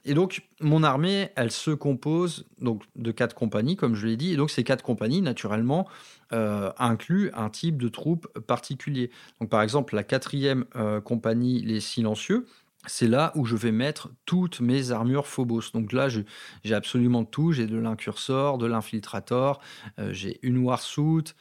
[0.03, 4.33] Et donc, mon armée, elle se compose donc, de quatre compagnies, comme je l'ai dit.
[4.33, 5.87] Et donc, ces quatre compagnies, naturellement,
[6.31, 9.11] incluent un type de troupe particulier.
[9.39, 10.65] Donc, par exemple, la quatrième
[11.03, 12.47] compagnie, les silencieux,
[12.87, 15.71] c'est là où je vais mettre toutes mes armures Phobos.
[15.73, 17.51] Donc là, j'ai absolument tout.
[17.51, 19.59] J'ai de l'incursor, de l'infiltrator,
[19.99, 21.33] euh, j'ai une warsuit,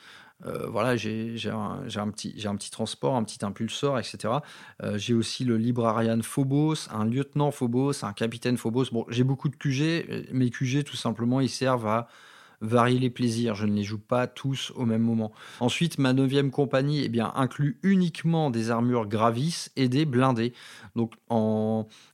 [0.46, 4.34] euh, voilà, j'ai un, petit, transport, un petit impulsor, etc.
[4.82, 8.86] Euh, j'ai aussi le librarian Phobos, un lieutenant Phobos, un capitaine Phobos.
[8.92, 10.30] Bon, j'ai beaucoup de QG.
[10.32, 12.08] Mes QG, tout simplement, ils servent à
[12.60, 13.54] varier les plaisirs.
[13.54, 15.32] Je ne les joue pas tous au même moment.
[15.60, 20.52] Ensuite, ma neuvième compagnie eh bien, inclut uniquement des armures gravis et des blindés.
[20.96, 21.14] Donc,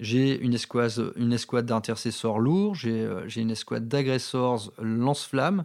[0.01, 5.65] j'ai une escouade, une escouade d'intercesseurs lourds, j'ai euh, une escouade d'agressors lance-flammes.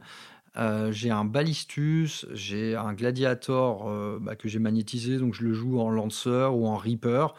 [0.57, 5.53] Euh, j'ai un balistus, j'ai un gladiator euh, bah, que j'ai magnétisé, donc je le
[5.53, 7.33] joue en lanceur ou en reaper.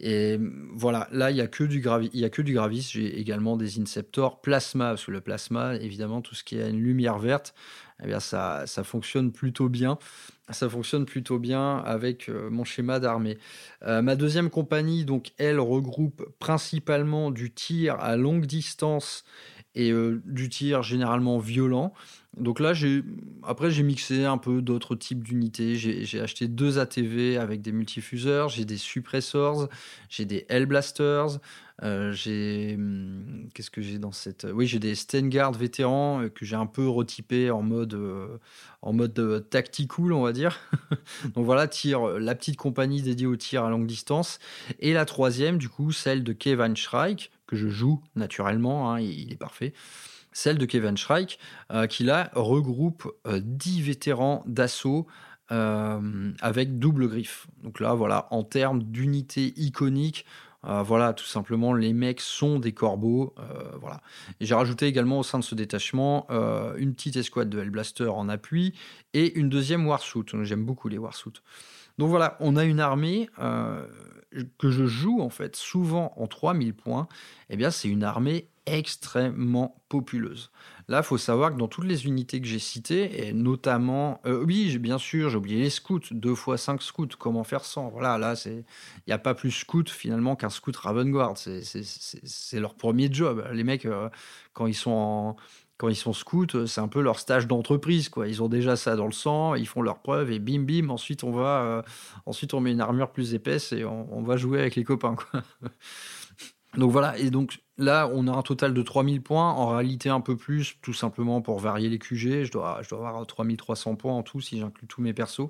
[0.00, 0.38] Et
[0.72, 2.88] voilà, là, il n'y a, que du il y a que du gravis.
[2.92, 6.80] J'ai également des inceptors plasma, parce que le plasma, évidemment, tout ce qui a une
[6.80, 7.54] lumière verte,
[8.02, 9.98] eh bien, ça, ça fonctionne plutôt bien.
[10.50, 13.38] Ça fonctionne plutôt bien avec euh, mon schéma d'armée.
[13.82, 19.24] Euh, ma deuxième compagnie, donc, elle regroupe principalement du tir à longue distance
[19.74, 21.92] et euh, du tir généralement violent.
[22.36, 23.02] Donc là, j'ai
[23.42, 25.76] après j'ai mixé un peu d'autres types d'unités.
[25.76, 29.68] J'ai acheté deux ATV avec des multifuseurs, j'ai des suppressors,
[30.08, 31.40] j'ai des Hellblasters,
[31.84, 36.44] euh, j'ai hmm, qu'est-ce que j'ai dans cette Oui, j'ai des Stengard vétérans euh, que
[36.44, 38.38] j'ai un peu retypé en mode euh,
[38.82, 40.58] en mode tactical, on va dire.
[41.34, 44.38] Donc voilà, tir la petite compagnie dédiée au tir à longue distance.
[44.80, 49.32] Et la troisième du coup celle de Kevin Shrike que je joue naturellement, hein, il,
[49.32, 49.72] est parfait
[50.38, 51.38] celle de Kevin Shrike,
[51.72, 55.06] euh, qui là regroupe 10 euh, vétérans d'assaut
[55.50, 57.48] euh, avec double griffe.
[57.64, 60.24] Donc là, voilà, en termes d'unité iconique,
[60.62, 63.34] voilà, tout simplement, les mecs sont des corbeaux.
[63.80, 64.02] Voilà.
[64.38, 66.26] j'ai rajouté également au sein de ce détachement
[66.76, 68.74] une petite escouade de Hellblaster en appui
[69.14, 70.26] et une deuxième Warsuit.
[70.42, 71.40] J'aime beaucoup les Warsuits.
[71.96, 73.30] Donc voilà, on a une armée
[74.58, 77.08] que je joue en fait souvent en 3000 points.
[77.50, 80.50] Eh bien, c'est une armée extrêmement populeuse.
[80.88, 84.78] Là, faut savoir que dans toutes les unités que j'ai citées, et notamment, euh, oui,
[84.78, 88.34] bien sûr, j'ai oublié les scouts, deux fois cinq scouts, comment faire sans Voilà, là,
[88.46, 88.64] il
[89.06, 91.36] n'y a pas plus scout finalement qu'un scout Ravenguard.
[91.36, 93.46] C'est leur premier job.
[93.52, 94.08] Les mecs, euh,
[94.52, 95.36] quand ils sont
[95.78, 98.26] quand ils sont scouts, c'est un peu leur stage d'entreprise, quoi.
[98.26, 100.90] Ils ont déjà ça dans le sang, ils font leurs preuves et bim bim.
[100.90, 101.82] Ensuite, on va, euh,
[102.26, 105.42] ensuite on met une armure plus épaisse et on, va jouer avec les copains, quoi.
[106.76, 110.20] Donc voilà, et donc là, on a un total de 3000 points, en réalité un
[110.20, 112.44] peu plus, tout simplement pour varier les QG.
[112.44, 115.48] Je dois, je dois avoir 3300 points en tout si j'inclus tous mes persos.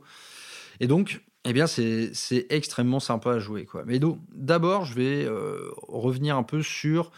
[0.78, 2.12] Et donc, eh bien, c'est
[2.50, 3.64] extrêmement sympa à jouer.
[3.64, 3.82] Quoi.
[3.84, 3.98] Mais
[4.32, 7.10] d'abord, je vais euh, revenir un peu sur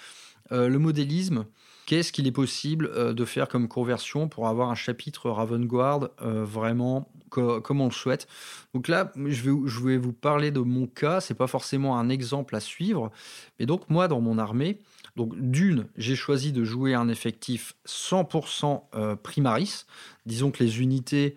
[0.51, 1.45] euh, le modélisme
[1.87, 6.45] Qu'est-ce qu'il est possible euh, de faire comme conversion pour avoir un chapitre Ravenguard euh,
[6.45, 8.27] vraiment comme on le souhaite?
[8.75, 11.21] Donc là, je vais, je vais vous parler de mon cas.
[11.21, 13.11] C'est pas forcément un exemple à suivre,
[13.59, 14.81] mais donc moi, dans mon armée,
[15.17, 19.85] donc d'une, j'ai choisi de jouer un effectif 100% euh, primaris.
[20.27, 21.37] Disons que les unités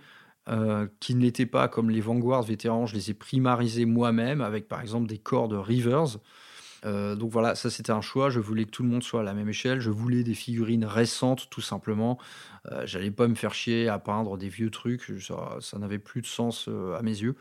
[1.00, 4.82] qui ne l'étaient pas, comme les Vanguard vétérans, je les ai primarisés moi-même avec par
[4.82, 6.18] exemple des corps de Rivers.
[6.86, 8.30] Euh, donc voilà, ça c'était un choix.
[8.30, 9.80] Je voulais que tout le monde soit à la même échelle.
[9.80, 12.18] Je voulais des figurines récentes, tout simplement.
[12.72, 15.12] Euh, J'allais pas me faire chier à peindre des vieux trucs.
[15.20, 17.36] Ça, n'avait plus de sens euh, à mes yeux.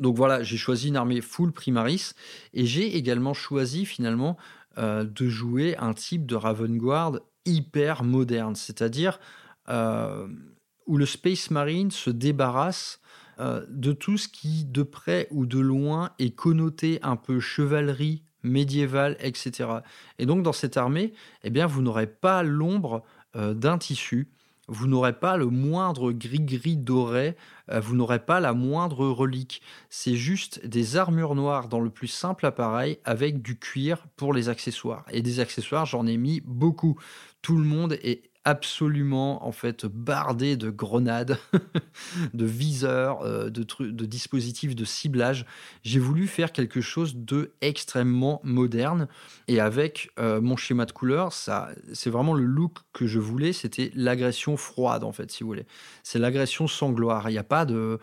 [0.00, 2.12] Donc voilà, j'ai choisi une armée full primaris
[2.52, 4.36] et j'ai également choisi finalement
[4.76, 9.20] de jouer un type de Ravenguard hyper moderne, c'est-à-dire
[9.68, 13.00] où le Space Marine se débarrasse
[13.38, 19.16] de tout ce qui, de près ou de loin, est connoté un peu chevalerie médiévale,
[19.20, 19.68] etc.
[20.18, 23.02] Et donc dans cette armée, eh bien, vous n'aurez pas l'ombre
[23.36, 24.28] euh, d'un tissu,
[24.68, 27.36] vous n'aurez pas le moindre gris-gris doré,
[27.70, 29.60] euh, vous n'aurez pas la moindre relique.
[29.90, 34.48] C'est juste des armures noires dans le plus simple appareil avec du cuir pour les
[34.48, 35.04] accessoires.
[35.10, 36.98] Et des accessoires, j'en ai mis beaucoup.
[37.42, 41.38] Tout le monde est absolument en fait bardé de grenades,
[42.34, 45.46] de viseurs, euh, de, de dispositifs de ciblage.
[45.82, 49.08] J'ai voulu faire quelque chose de extrêmement moderne
[49.48, 53.52] et avec euh, mon schéma de couleur, ça, c'est vraiment le look que je voulais.
[53.52, 55.66] C'était l'agression froide en fait, si vous voulez.
[56.02, 57.30] C'est l'agression sans gloire.
[57.30, 57.98] Il n'y a pas de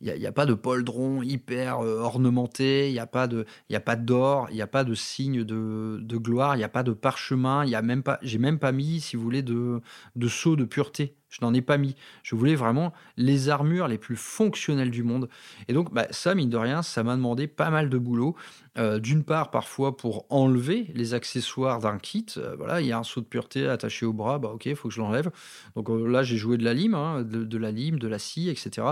[0.00, 4.56] il n'y a, pas de poldron hyper euh, ornementé, il n'y a pas d'or, il
[4.56, 7.70] n'y a pas de signe de, de gloire, il n'y a pas de parchemin, il
[7.70, 9.80] y a même pas, j'ai même pas mis, si vous voulez, de,
[10.16, 11.16] de sceau de pureté.
[11.28, 11.96] Je n'en ai pas mis.
[12.22, 15.28] Je voulais vraiment les armures les plus fonctionnelles du monde.
[15.68, 18.36] Et donc, bah, ça, mine de rien, ça m'a demandé pas mal de boulot.
[18.78, 22.26] Euh, d'une part, parfois pour enlever les accessoires d'un kit.
[22.36, 24.76] Euh, voilà, il y a un saut de pureté attaché au bras, bah ok, il
[24.76, 25.30] faut que je l'enlève.
[25.76, 28.18] Donc euh, là, j'ai joué de la lime, hein, de, de, la lime, de la
[28.18, 28.88] scie, etc.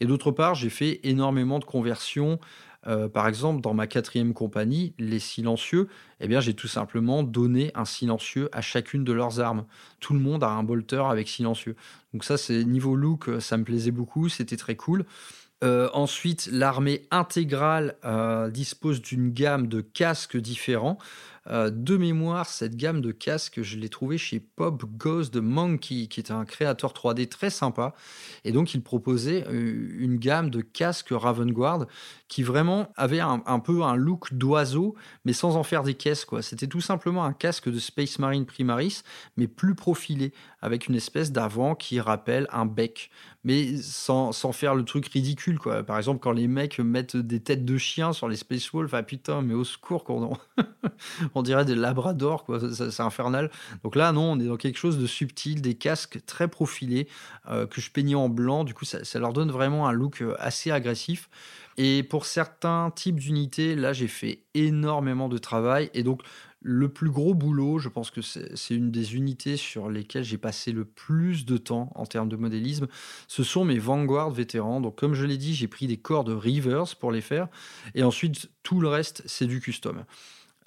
[0.00, 2.40] Et d'autre part, j'ai fait énormément de conversions
[2.86, 5.88] euh, par exemple, dans ma quatrième compagnie, les silencieux,
[6.20, 9.64] eh bien, j'ai tout simplement donné un silencieux à chacune de leurs armes.
[10.00, 11.74] Tout le monde a un bolter avec silencieux.
[12.12, 15.04] Donc ça, c'est niveau look, ça me plaisait beaucoup, c'était très cool.
[15.64, 20.98] Euh, ensuite, l'armée intégrale euh, dispose d'une gamme de casques différents.
[21.50, 26.06] Euh, de mémoire, cette gamme de casques, je l'ai trouvée chez Pop Ghost de Monkey,
[26.06, 27.94] qui est un créateur 3D très sympa.
[28.44, 31.86] Et donc, il proposait une gamme de casques Ravenguard
[32.28, 36.26] qui vraiment avait un, peu un look d'oiseau, mais sans en faire des caisses.
[36.42, 39.02] C'était tout simplement un casque de Space Marine Primaris,
[39.36, 43.10] mais plus profilé, avec une espèce d'avant qui rappelle un bec
[43.44, 45.82] mais sans, sans, faire le truc ridicule, quoi.
[45.82, 49.02] Par exemple, quand les mecs mettent des têtes de chiens sur les Space Wolves, ah
[49.02, 50.36] putain, mais au secours, on,
[51.34, 52.46] on dirait des labradors.
[52.72, 53.50] C'est infernal.
[53.84, 57.08] Donc là, non, on est dans quelque chose de subtil, des casques très profilés
[57.48, 58.64] euh, que je peignais en blanc.
[58.64, 61.28] Du coup, ça, ça leur donne vraiment un look euh, assez agressif.
[61.76, 65.90] Et pour certains types d'unités, là, j'ai fait énormément de travail.
[65.94, 66.22] Et donc,
[66.60, 70.72] le plus gros boulot, je pense que c'est une des unités sur lesquelles j'ai passé
[70.72, 72.88] le plus de temps en termes de modélisme.
[73.28, 74.80] Ce sont mes Vanguard vétérans.
[74.80, 77.48] Donc, comme je l'ai dit, j'ai pris des corps de Rivers pour les faire.
[77.94, 80.04] Et ensuite, tout le reste, c'est du custom.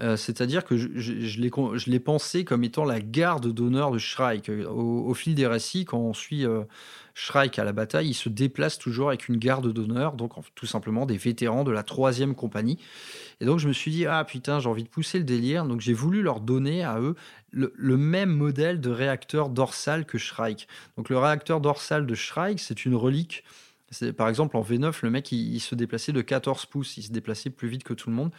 [0.01, 4.49] Euh, c'est-à-dire que je, l'ai pensé comme étant la garde d'honneur de Shrike.
[4.49, 6.63] Au, fil des récits, quand on suit euh,
[7.13, 11.05] Shrike à la bataille, il se déplace toujours avec une garde d'honneur, donc tout simplement
[11.05, 12.79] des vétérans de la troisième compagnie.
[13.41, 15.81] Et donc je me suis dit, ah putain, j'ai envie de pousser le délire, donc
[15.81, 17.15] j'ai voulu leur donner à eux
[17.51, 20.67] le, le, même modèle de réacteur dorsal que Shrike.
[20.97, 23.43] Donc le réacteur dorsal de Shrike, c'est une relique
[24.15, 26.97] par exemple, en V9, le mec, il, se déplaçait de 14 pouces.
[26.97, 28.31] Il se déplaçait plus vite que tout le monde.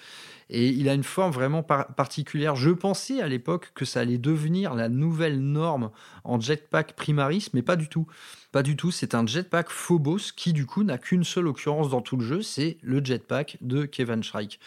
[0.49, 2.57] Et il a une forme vraiment particulière.
[2.57, 5.91] Je pensais à l'époque que ça allait devenir la nouvelle norme
[6.25, 8.07] en jetpack Primaris, mais pas du tout.
[8.51, 8.91] Pas du tout.
[8.91, 12.43] C'est un jetpack Phobos qui, du coup, n'a qu'une seule occurrence dans tout le jeu.
[12.43, 14.59] C'est le jetpack de Kevin Shrike.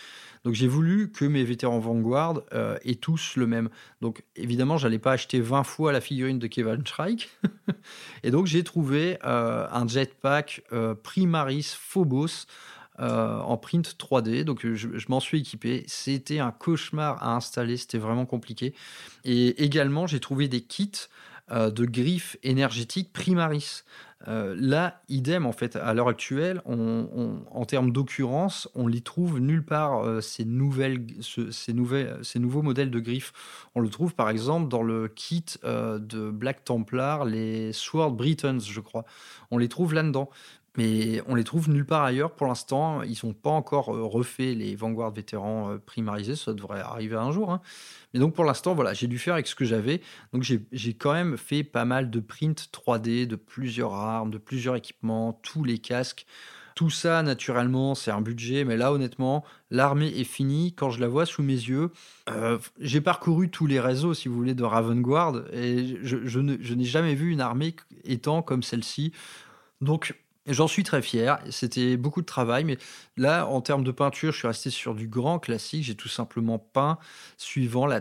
[0.46, 3.70] Donc j'ai voulu que mes vétérans Vanguard euh, aient tous le même.
[4.02, 7.30] Donc évidemment, j'allais pas acheter 20 fois la figurine de Kevin Shrike.
[8.24, 12.46] et donc j'ai trouvé euh, un jetpack euh, Primaris Phobos
[12.98, 14.44] en print 3D.
[14.44, 15.84] Donc je, m'en suis équipé.
[15.88, 18.74] C'était un cauchemar à installer, c'était vraiment compliqué.
[19.26, 21.10] Et également, j'ai trouvé des kits
[21.52, 23.84] de griffes énergétiques Primaris.
[24.28, 29.64] Euh, là, idem, en fait, à l'heure actuelle, en termes d'occurrence, on les trouve nulle
[29.64, 33.34] part, euh, ces, nouvelles, ces, ces nouveaux modèles de griffes.
[33.76, 38.60] On le trouve, par exemple, dans le kit euh, de Black Templar, les Sword Britons,
[38.60, 39.06] je crois.
[39.52, 40.30] On les trouve là-dedans.
[40.78, 43.02] Mais on les trouve nulle part ailleurs pour l'instant.
[43.04, 46.36] Ils sont pas encore refaits, les Vanguard vétérans primarisés.
[46.36, 47.52] Ça devrait arriver un jour.
[47.52, 47.62] Hein.
[48.14, 50.02] Et donc pour l'instant, voilà, j'ai dû faire avec ce que j'avais.
[50.34, 54.76] Donc j'ai quand même fait pas mal de prints 3D de plusieurs armes, de plusieurs
[54.76, 56.26] équipements, tous les casques.
[56.76, 60.74] Tout ça, naturellement, c'est un budget, mais là, honnêtement, l'armée est finie.
[60.74, 61.90] Quand je la vois sous mes yeux,
[62.30, 66.84] euh, j'ai parcouru tous les réseaux, si vous voulez, de Ravenguard, et je, je n'ai
[66.84, 69.14] jamais vu une armée étant comme celle-ci.
[69.80, 70.16] Donc,
[70.48, 71.40] J'en suis très fier.
[71.50, 72.78] C'était beaucoup de travail, mais
[73.18, 75.84] là, en termes de peinture, je suis resté sur du grand classique.
[75.84, 77.00] J'ai tout simplement peint
[77.38, 78.00] suivant la,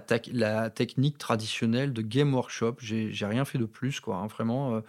[0.69, 2.77] technique traditionnelle de Game Workshop.
[2.81, 4.17] J'ai rien fait de plus, quoi.
[4.17, 4.27] Hein.
[4.27, 4.81] vraiment, euh,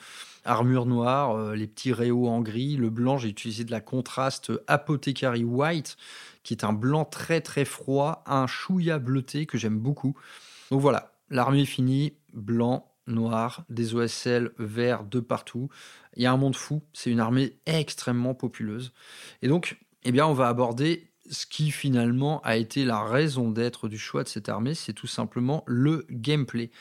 [0.44, 3.18] armure noire, euh, les petits réaux en gris, le blanc.
[3.18, 5.96] J'ai utilisé de la contraste Apothecary White,
[6.44, 10.18] qui est un blanc très très froid, un chouïa bleuté que j'aime beaucoup.
[10.72, 15.70] Donc voilà, l'armée finie, blanc, noir, des OSL verts de partout.
[16.16, 18.94] Il y a un monde fou, c'est une armée extrêmement populeuse.
[19.42, 23.88] Et donc, eh bien, on va aborder ce qui finalement a été la raison d'être
[23.88, 26.72] du choix de cette armée, c'est tout simplement le gameplay.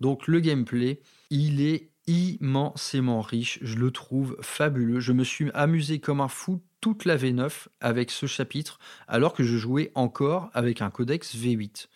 [0.00, 5.00] Donc le gameplay, il est immensément riche, je le trouve fabuleux.
[5.00, 9.42] Je me suis amusé comme un fou toute la V9 avec ce chapitre, alors que
[9.42, 11.88] je jouais encore avec un codex V8.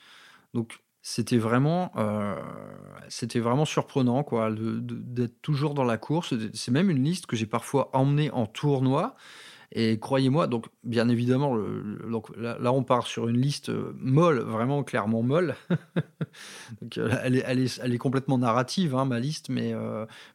[0.54, 2.36] Donc c'était vraiment, euh,
[3.36, 6.34] vraiment surprenant quoi, d'être toujours dans la course.
[6.52, 9.16] C'est même une liste que j'ai parfois emmenée en tournoi.
[9.72, 11.56] Et croyez-moi, donc bien évidemment,
[12.10, 15.54] donc là, on part sur une liste euh, molle, vraiment clairement molle.
[16.98, 19.72] euh, elle, est, elle, est, elle, est, complètement narrative, hein, ma liste, mais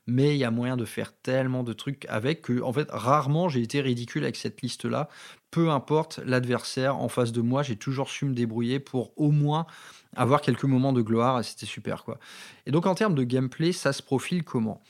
[0.08, 3.50] mais il y a moyen de faire tellement de trucs avec que, en fait, rarement
[3.50, 5.10] j'ai été ridicule avec cette liste-là.
[5.52, 9.68] Peu importe l'adversaire en face de moi, j'ai toujours su me débrouiller pour au moins
[10.16, 12.20] avoir quelques moments de gloire c'était super quoi.
[12.66, 14.82] Et donc en termes de gameplay, ça se profile comment?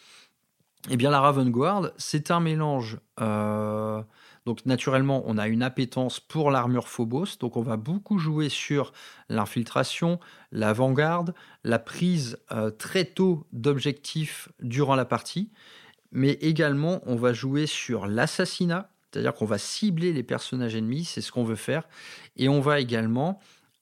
[0.90, 3.00] Eh bien la Raven Guard, c'est un mélange.
[3.20, 4.04] Euh,
[4.46, 8.94] donc naturellement, on a une appétence pour l'armure Phobos, donc on va beaucoup jouer sur
[9.28, 10.20] l'infiltration,
[10.52, 11.34] l'avant-garde,
[11.64, 15.52] la prise euh, très tôt d'objectifs durant la partie,
[16.12, 21.22] mais également on va jouer sur l'assassinat, c'est-à-dire qu'on va cibler les personnages ennemis, c'est
[21.22, 21.88] ce qu'on veut faire,
[22.38, 23.40] et on va également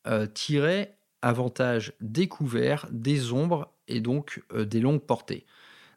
[0.07, 5.45] euh, tirer avantage découvert, des ombres et donc euh, des longues portées.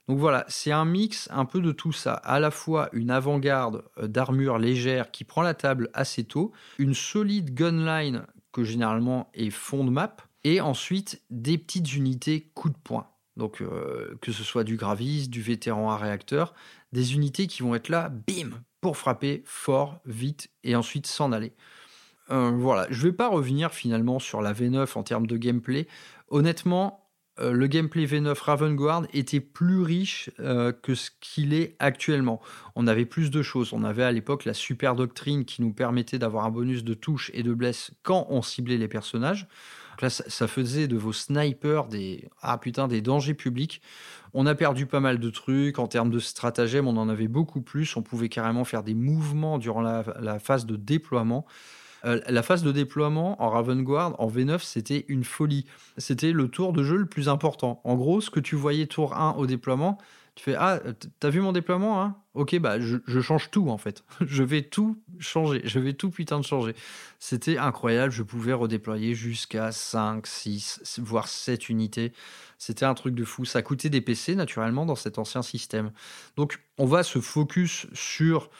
[0.08, 3.84] Donc voilà, c'est un mix un peu de tout ça, à la fois une avant-garde
[3.98, 9.50] euh, d'armure légère qui prend la table assez tôt, une solide gunline que généralement est
[9.50, 13.08] fond de map, et ensuite des petites unités coup de poing.
[13.36, 16.54] Donc euh, que ce soit du gravis, du vétéran à réacteur,
[16.92, 21.52] des unités qui vont être là, bim, pour frapper fort, vite, et ensuite s'en aller.
[22.30, 25.86] Euh, voilà, je vais pas revenir finalement sur la V9 en termes de gameplay.
[26.28, 27.06] Honnêtement,
[27.38, 32.40] euh, le gameplay V9 Ravenguard était plus riche euh, que ce qu'il est actuellement.
[32.74, 33.72] On avait plus de choses.
[33.72, 37.30] On avait à l'époque la super doctrine qui nous permettait d'avoir un bonus de touche
[37.34, 39.46] et de blesse quand on ciblait les personnages.
[40.00, 43.82] là, ça, faisait de vos snipers des ah putain des dangers publics.
[44.32, 46.88] On a perdu pas mal de trucs en termes de stratagème.
[46.88, 47.96] On en avait beaucoup plus.
[47.96, 51.46] On pouvait carrément faire des mouvements durant la phase de déploiement.
[52.06, 55.66] Euh, la phase de déploiement en Ravenguard, en V9, c'était une folie.
[55.98, 57.80] C'était le tour de jeu le plus important.
[57.84, 59.98] En gros, ce que tu voyais tour 1 au déploiement,
[60.36, 60.80] tu fais Ah,
[61.18, 62.16] t'as vu mon déploiement hein?
[62.34, 64.04] Ok, bah je, change tout en fait.
[64.20, 65.62] je vais tout changer.
[65.64, 66.74] Je vais tout putain de changer.
[67.18, 68.12] C'était incroyable.
[68.12, 72.12] Je pouvais redéployer jusqu'à 5, 6, voire 7 unités.
[72.58, 73.46] C'était un truc de fou.
[73.46, 75.90] Ça coûtait des PC naturellement dans cet ancien système.
[76.36, 78.50] Donc on va se focus sur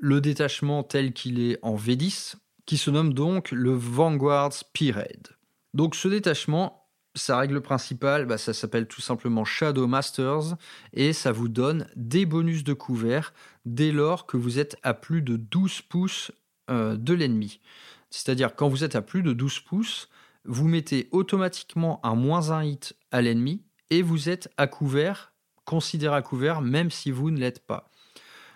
[0.00, 2.34] le détachement tel qu'il est en V10
[2.72, 5.28] qui se nomme donc le Vanguard Spearhead.
[5.74, 10.56] Donc ce détachement, sa règle principale, bah, ça s'appelle tout simplement Shadow Masters
[10.94, 13.34] et ça vous donne des bonus de couvert
[13.66, 16.32] dès lors que vous êtes à plus de 12 pouces
[16.70, 17.60] euh, de l'ennemi.
[18.08, 20.08] C'est-à-dire quand vous êtes à plus de 12 pouces,
[20.46, 23.60] vous mettez automatiquement un moins 1 hit à l'ennemi
[23.90, 25.34] et vous êtes à couvert,
[25.66, 27.91] considéré à couvert même si vous ne l'êtes pas.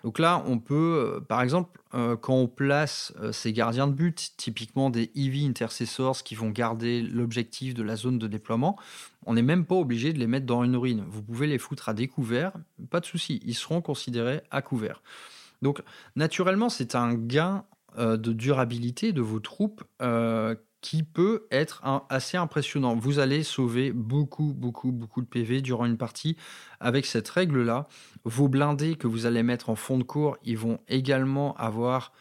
[0.06, 3.92] Donc là, on peut, euh, par exemple, euh, quand on place euh, ces gardiens de
[3.92, 8.78] but, typiquement des EV intercessors qui vont garder l'objectif de la zone de déploiement,
[9.24, 11.04] on n'est même pas obligé de les mettre dans une urine.
[11.08, 12.52] Vous pouvez les foutre à découvert,
[12.88, 15.02] pas de souci, ils seront considérés à couvert.
[15.60, 15.82] Donc,
[16.14, 17.64] naturellement, c'est un gain
[17.98, 19.82] de durabilité de vos troupes
[20.86, 22.94] qui peut être assez impressionnant.
[22.94, 26.36] Vous allez sauver beaucoup, beaucoup, beaucoup de PV durant une partie
[26.78, 27.88] avec cette règle-là.
[28.22, 32.12] Vos blindés que vous allez mettre en fond de cours, ils vont également avoir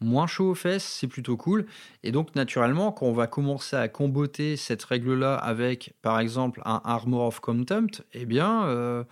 [0.00, 1.66] moins chaud aux fesses, c'est plutôt cool.
[2.02, 6.80] Et donc, naturellement, quand on va commencer à comboter cette règle-là avec, par exemple, un
[6.82, 9.04] Armor of Contempt, eh bien, euh,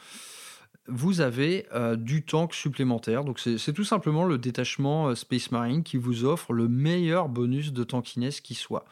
[0.89, 3.25] vous avez euh, du tank supplémentaire.
[3.25, 7.73] Donc c'est tout simplement le détachement euh, Space Marine qui vous offre le meilleur bonus
[7.73, 8.85] de tankiness qui soit.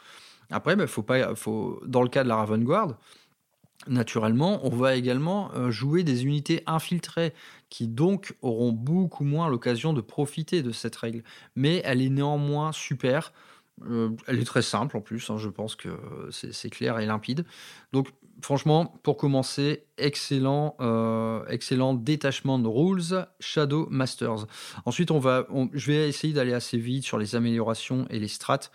[0.50, 0.86] Après, bah,
[1.86, 2.96] dans le cas de la Raven Guard,
[3.86, 7.32] naturellement, on va également euh, jouer des unités infiltrées
[7.70, 11.22] qui donc auront beaucoup moins l'occasion de profiter de cette règle.
[11.56, 13.32] Mais elle est néanmoins super.
[13.82, 15.88] Elle est très simple en plus, hein, je pense que
[16.30, 17.44] c'est clair et limpide.
[17.92, 18.08] Donc
[18.42, 24.46] franchement, pour commencer, excellent, euh, excellent détachement de rules Shadow Masters.
[24.84, 28.70] Ensuite, on va, je vais essayer d'aller assez vite sur les améliorations et les strats.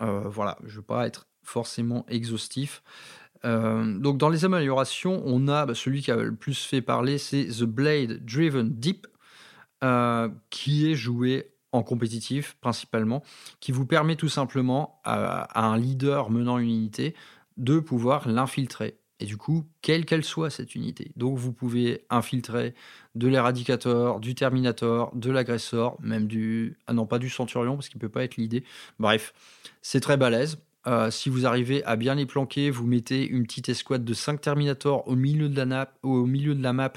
[0.00, 2.82] Euh, voilà, je ne veux pas être forcément exhaustif.
[3.44, 7.18] Euh, donc, dans les améliorations, on a bah, celui qui a le plus fait parler,
[7.18, 9.06] c'est The Blade Driven Deep,
[10.48, 13.22] qui est joué en compétitif principalement,
[13.60, 17.14] qui vous permet tout simplement à un leader menant une unité
[17.56, 21.12] de pouvoir l'infiltrer et du coup, quelle qu'elle soit cette unité.
[21.16, 22.74] Donc vous pouvez infiltrer
[23.14, 26.76] de l'éradicator, du terminator, de l'agresseur, même du...
[26.86, 28.64] Ah non, pas du centurion, parce qu'il peut pas être l'idée.
[28.98, 29.32] Bref,
[29.82, 30.58] c'est très balèze.
[30.86, 34.40] Euh, si vous arrivez à bien les planquer, vous mettez une petite escouade de 5
[34.40, 36.92] Terminators au milieu de la, au milieu de la map.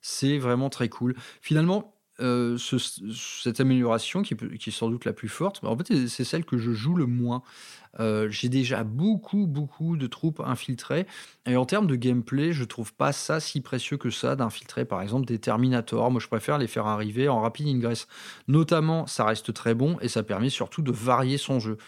[0.00, 1.16] C'est vraiment très cool.
[1.42, 6.44] Finalement, euh, cette amélioration, qui, est sans doute la plus forte, en fait, c'est celle
[6.44, 7.42] que je joue le moins.
[7.98, 11.06] Euh, j'ai déjà beaucoup, beaucoup de troupes infiltrées.
[11.46, 15.02] Et en termes de gameplay, je trouve pas ça si précieux que ça d'infiltrer, par
[15.02, 16.10] exemple, des Terminators.
[16.10, 18.06] Moi, je préfère les faire arriver en rapide ingress.
[18.48, 21.78] Notamment, ça reste très bon et ça permet surtout de varier son jeu.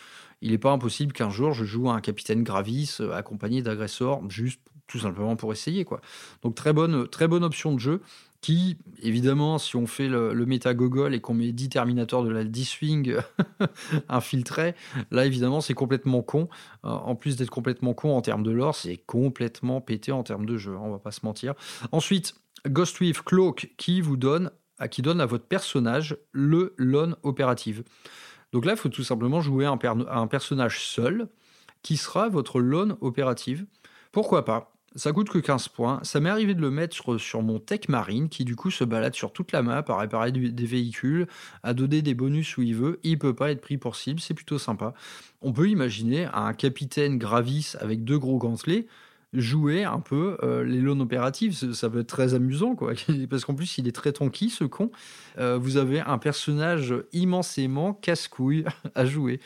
[0.40, 4.60] Il n'est pas impossible qu'un jour je joue un capitaine Gravis euh, accompagné d'agresseurs, juste
[4.86, 5.84] tout simplement pour essayer.
[5.84, 6.00] quoi.
[6.42, 8.00] Donc très bonne, très bonne option de jeu
[8.40, 12.44] qui, évidemment, si on fait le, méta gogol et qu'on met 10 Terminators de la
[12.44, 13.16] 10 swing
[14.08, 14.74] infiltrés,
[15.10, 16.48] là, évidemment, c'est complètement con.
[16.84, 20.46] Euh, en plus d'être complètement con en termes de lore, c'est complètement pété en termes
[20.46, 21.54] de jeu, on va pas se mentir.
[21.90, 22.34] Ensuite,
[22.66, 27.82] Ghostweave Cloak qui vous donne, à, qui donne à votre personnage le lone opérative.
[28.52, 29.78] Donc là, il faut tout simplement jouer un,
[30.08, 31.28] un personnage seul
[31.82, 33.66] qui sera votre lone opérative.
[34.12, 34.77] Pourquoi pas?
[34.94, 36.00] Ça coûte que 15 points.
[36.02, 39.14] Ça m'est arrivé de le mettre sur mon Tech Marine, qui du coup se balade
[39.14, 41.26] sur toute la map à réparer des véhicules,
[41.62, 42.98] à donner des bonus où il veut.
[43.02, 44.94] Il peut pas être pris pour cible, c'est plutôt sympa.
[45.40, 48.86] On peut imaginer un capitaine Gravis avec deux gros gantelets
[49.34, 51.54] jouer un peu euh, les loans opératives.
[51.72, 52.92] Ça peut être très amusant, quoi.
[53.30, 54.90] Parce qu'en plus, il est très tonky, ce con.
[55.38, 58.64] Euh, vous avez un personnage immensément casse-couille
[58.94, 59.40] à jouer.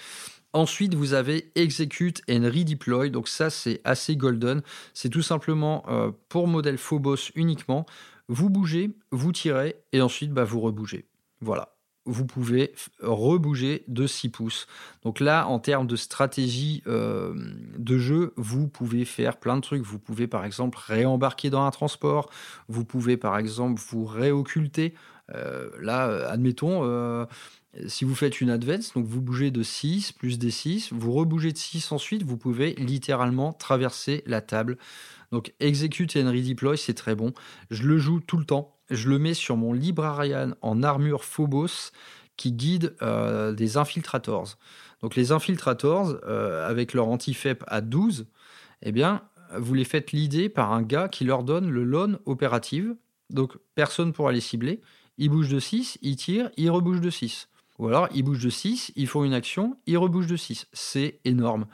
[0.53, 3.11] Ensuite, vous avez Execute and Redeploy.
[3.11, 4.63] Donc ça, c'est assez golden.
[4.93, 7.87] C'est tout simplement euh, pour modèle Phobos uniquement.
[8.29, 11.07] Vous bougez, vous tirez et ensuite, bah, vous rebougez.
[11.41, 11.75] Voilà.
[12.05, 14.67] Vous pouvez rebouger de 6 pouces.
[15.05, 17.33] Donc là, en termes de stratégie euh,
[17.79, 19.83] de jeu, vous pouvez faire plein de trucs.
[19.83, 22.29] Vous pouvez par exemple réembarquer dans un transport.
[22.69, 24.95] Vous pouvez par exemple vous réocculter.
[25.33, 26.83] Euh, là, admettons,
[27.87, 31.53] si vous faites une advance, donc vous bougez de 6 plus des 6, vous rebougez
[31.53, 34.77] de 6 ensuite, vous pouvez littéralement traverser la table.
[35.31, 37.33] Donc execute and redeploy, c'est très bon.
[37.71, 38.77] Je le joue tout le temps.
[38.91, 41.93] Je le mets sur mon Librarian en armure Phobos
[42.37, 44.59] qui guide euh, des infiltrators.
[45.01, 48.27] Donc les infiltrators, euh, avec leur anti-FEP à 12,
[48.83, 49.23] eh bien,
[49.57, 52.95] vous les faites l'idée par un gars qui leur donne le lone opérative.
[53.31, 54.81] Donc personne pourra les cibler.
[55.19, 57.49] Ils bougent de 6, ils tirent, ils rebougent de 6.
[57.83, 60.69] Ou alors, ils bougent de 6, ils font une action, ils rebougent de 6.
[60.73, 61.67] C'est énorme.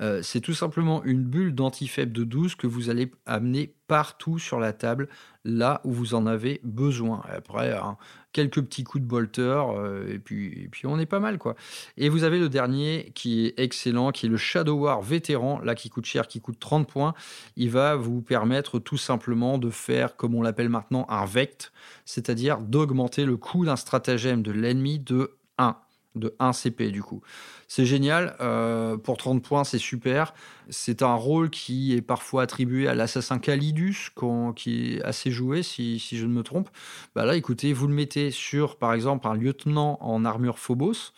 [0.00, 4.60] Euh, c'est tout simplement une bulle d'antifaible de 12 que vous allez amener partout sur
[4.60, 5.08] la table,
[5.44, 7.22] là où vous en avez besoin.
[7.34, 7.96] Après, hein,
[8.32, 11.56] quelques petits coups de bolter, euh, et, puis, on est pas mal, quoi.
[11.96, 15.74] Et vous avez le dernier qui est excellent, qui est le Shadow War vétéran, là
[15.74, 17.14] qui coûte cher, qui coûte 30 points.
[17.56, 21.72] Il va vous permettre tout simplement de faire, comme on l'appelle maintenant, un vect,
[22.04, 25.76] c'est-à-dire d'augmenter le coût d'un stratagème de l'ennemi de 1
[26.14, 27.20] de 1 CP du coup.
[27.68, 30.34] C'est génial, euh, pour 30 points c'est super.
[30.70, 34.10] C'est un rôle qui est parfois attribué à l'assassin Calidus,
[34.56, 36.70] qui est assez joué si, je ne me trompe.
[37.14, 41.12] Bah là écoutez, vous le mettez sur par exemple un lieutenant en armure Phobos,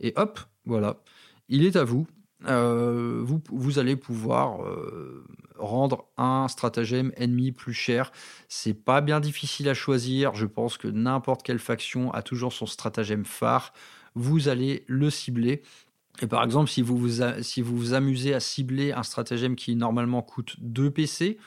[0.00, 0.98] et hop, voilà,
[1.48, 2.06] il est à vous.
[2.46, 5.24] Euh, vous, allez pouvoir euh,
[5.58, 8.12] rendre un stratagème ennemi plus cher.
[8.48, 10.34] C'est pas bien difficile à choisir.
[10.34, 13.72] Je pense que n'importe quelle faction a toujours son stratagème phare
[14.14, 15.62] vous allez le cibler.
[16.20, 20.90] Et par exemple, si vous vous, amusez à cibler un stratagème qui normalement coûte 2
[20.90, 21.38] PC,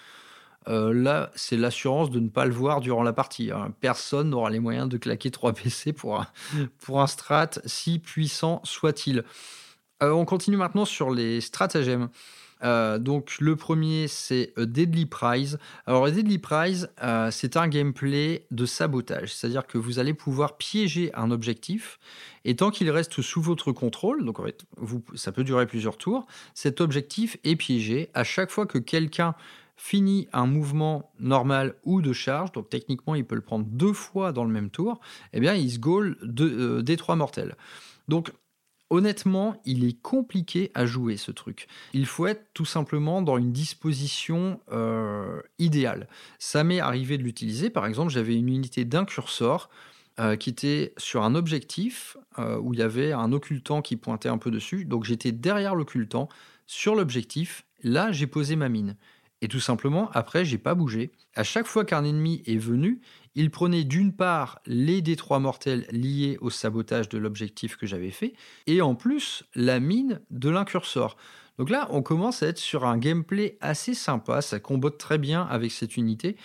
[0.68, 3.52] euh, là, c'est l'assurance de ne pas le voir durant la partie.
[3.52, 3.74] Hein.
[3.80, 6.20] Personne n'aura les moyens de claquer 3 PC pour
[7.02, 9.24] un strat, si puissant soit-il.
[10.04, 12.10] Euh, on continue maintenant sur les stratagèmes.
[12.64, 15.60] Euh, donc le premier c'est Deadly Prize.
[15.86, 21.14] Alors Deadly Prize euh, c'est un gameplay de sabotage, c'est-à-dire que vous allez pouvoir piéger
[21.16, 22.00] un objectif
[22.46, 24.64] et tant qu'il reste sous votre contrôle, donc en fait
[25.16, 29.36] ça peut durer plusieurs tours, cet objectif est piégé à chaque fois que quelqu'un
[29.76, 34.32] finit un mouvement normal ou de charge, donc techniquement il peut le prendre deux fois
[34.32, 35.02] dans le même tour,
[35.34, 37.56] eh bien il se euh, des trois mortels.
[38.08, 38.32] Donc
[38.91, 41.67] Honnêtement, il est compliqué à jouer ce truc.
[41.93, 46.07] Il faut être tout simplement dans une disposition euh, idéale.
[46.38, 47.71] Ça m'est arrivé de l'utiliser.
[47.71, 49.71] Par exemple, j'avais une unité d'un cursor
[50.19, 54.29] euh, qui était sur un objectif euh, où il y avait un occultant qui pointait
[54.29, 54.86] un peu dessus.
[54.86, 56.29] Donc j'étais derrière l'occultant,
[56.67, 57.65] sur l'objectif.
[57.83, 58.95] Là, j'ai posé ma mine.
[59.41, 61.11] Et tout simplement, après, j'ai pas bougé.
[61.36, 63.01] À chaque fois qu'un ennemi est venu,
[63.36, 68.33] il prenait d'une part les détroits mortels liés au sabotage de l'objectif que j'avais fait,
[68.67, 71.17] et en plus la mine de l'incursor.
[71.57, 75.43] Donc là, on commence à être sur un gameplay assez sympa, ça combote très bien
[75.43, 76.36] avec cette unité.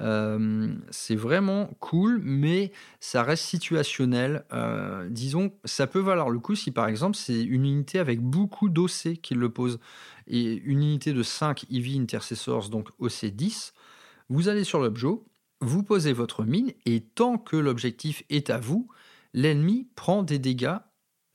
[0.00, 2.70] Euh, c'est vraiment cool, mais
[3.00, 4.44] ça reste situationnel.
[4.52, 8.68] Euh, disons, ça peut valoir le coup si par exemple c'est une unité avec beaucoup
[8.68, 9.80] d'OC qui le pose,
[10.26, 13.72] et une unité de 5 EV Intercessors, donc OC 10.
[14.28, 15.08] Vous allez sur l'objet,
[15.60, 18.88] vous posez votre mine et tant que l'objectif est à vous,
[19.34, 20.76] l'ennemi prend des dégâts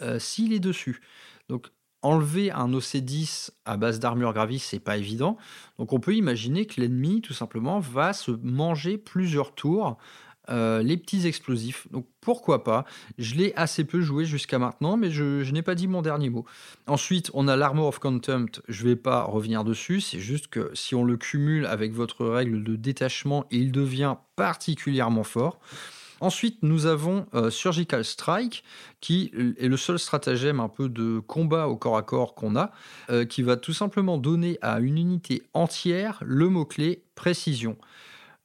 [0.01, 1.01] euh, s'il est dessus.
[1.49, 1.71] Donc
[2.01, 5.37] enlever un OC10 à base d'armure gravis, c'est pas évident.
[5.77, 9.97] Donc on peut imaginer que l'ennemi tout simplement va se manger plusieurs tours
[10.49, 11.87] euh, les petits explosifs.
[11.91, 12.85] Donc pourquoi pas?
[13.17, 16.45] Je l'ai assez peu joué jusqu'à maintenant, mais je, n'ai pas dit mon dernier mot.
[16.87, 18.61] Ensuite, on a l'Armor of Contempt.
[18.67, 20.01] Je ne vais pas revenir dessus.
[20.01, 25.23] C'est juste que si on le cumule avec votre règle de détachement, il devient particulièrement
[25.23, 25.59] fort.
[26.23, 28.63] Ensuite, nous avons euh, Surgical Strike,
[29.01, 32.71] qui est le seul stratagème un peu de combat au corps à corps qu'on a,
[33.09, 37.75] euh, qui va tout simplement donner à une unité entière le mot-clé précision.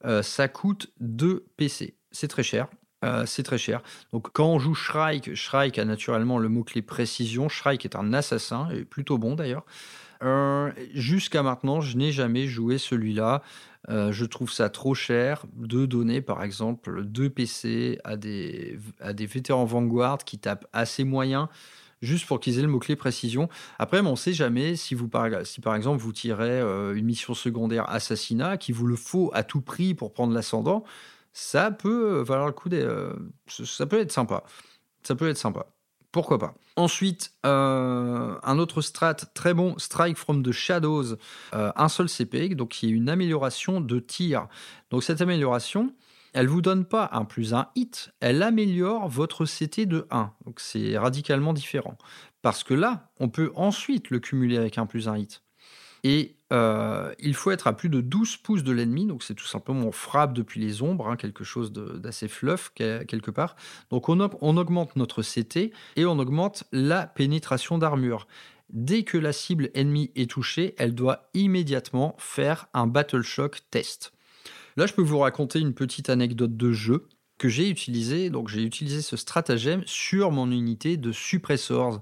[0.05, 1.95] Euh, ça coûte 2 PC.
[2.11, 2.67] C'est très cher.
[3.05, 3.81] Euh, c'est très cher.
[4.11, 7.47] Donc quand on joue Shrike, Shrike a naturellement le mot-clé précision.
[7.47, 9.65] Shrike est un assassin, et plutôt bon d'ailleurs.
[10.21, 13.41] Euh, jusqu'à maintenant, je n'ai jamais joué celui-là.
[13.87, 19.25] je trouve ça trop cher de donner par exemple 2 PC à des, à des
[19.25, 21.47] vétérans Vanguard qui tapent assez moyen
[22.01, 23.49] juste pour qu'ils aient le mot-clé précision.
[23.77, 27.89] Après, on ne sait jamais si, vous, par, exemple vous tirez euh, une mission secondaire
[27.89, 30.83] assassinat, qui vous le faut à tout prix pour prendre l'ascendant,
[31.33, 32.81] ça peut valoir le coup des.
[32.81, 33.13] Euh,
[33.47, 34.43] ça peut être sympa.
[35.03, 35.67] Ça peut être sympa.
[36.11, 36.55] Pourquoi pas?
[36.75, 41.17] Ensuite, euh, un autre strat très bon, Strike from the Shadows,
[41.53, 44.47] un seul CP, donc qui est une amélioration de tir.
[44.89, 45.93] Donc cette amélioration,
[46.33, 50.31] elle vous donne pas un plus un hit, elle améliore votre CT de 1.
[50.45, 51.97] Donc c'est radicalement différent.
[52.41, 55.41] Parce que là, on peut ensuite le cumuler avec un plus un hit.
[56.03, 59.45] Et euh, il faut être à plus de 12 pouces de l'ennemi, donc c'est tout
[59.45, 63.55] simplement on frappe depuis les ombres, hein, quelque chose d'assez fluff quelque part.
[63.89, 68.27] Donc on, on augmente notre CT et on augmente la pénétration d'armure.
[68.69, 74.13] Dès que la cible ennemie est touchée, elle doit immédiatement faire un Battle Shock test.
[74.79, 78.29] Là, je peux vous raconter une petite anecdote de jeu que j'ai utilisé.
[78.29, 82.01] Donc, j'ai utilisé ce stratagème sur mon unité de suppressors.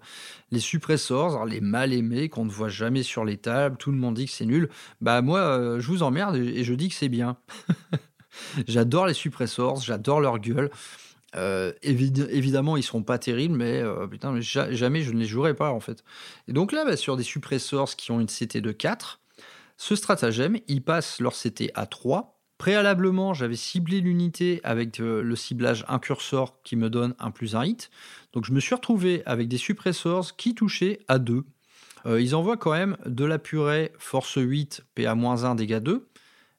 [0.51, 4.13] Les suppressors, les mal aimés qu'on ne voit jamais sur les tables, tout le monde
[4.13, 4.69] dit que c'est nul.
[5.01, 7.37] Bah, moi, euh, je vous emmerde et je dis que c'est bien.
[8.67, 10.69] j'adore les suppressors, j'adore leur gueule.
[11.35, 15.71] Euh, évidemment, ils seront pas terribles, mais euh, putain, jamais je ne les jouerai pas
[15.71, 16.03] en fait.
[16.47, 19.19] Et donc là, bah, sur des suppressors qui ont une CT de 4,
[19.77, 22.36] ce stratagème, ils passent leur CT à 3.
[22.57, 27.65] Préalablement, j'avais ciblé l'unité avec euh, le ciblage incursor qui me donne un plus un
[27.65, 27.91] hit.
[28.33, 31.43] Donc je me suis retrouvé avec des suppressors qui touchaient à 2.
[32.19, 36.07] ils envoient quand même de la purée force 8, PA-1, dégâts 2.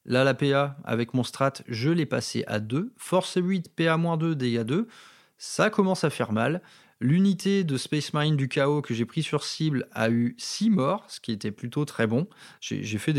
[0.08, 2.92] Là, la PA, avec mon strat, je l'ai passé à 2.
[2.96, 4.88] Force 8, PA-2, dégâts 2.
[5.36, 6.62] Ça commence à faire mal.
[7.00, 11.04] L'unité de Space Marine du chaos que j'ai pris sur cible a eu 6 morts,
[11.08, 12.26] ce qui était plutôt très bon.
[12.60, 13.14] J'ai fait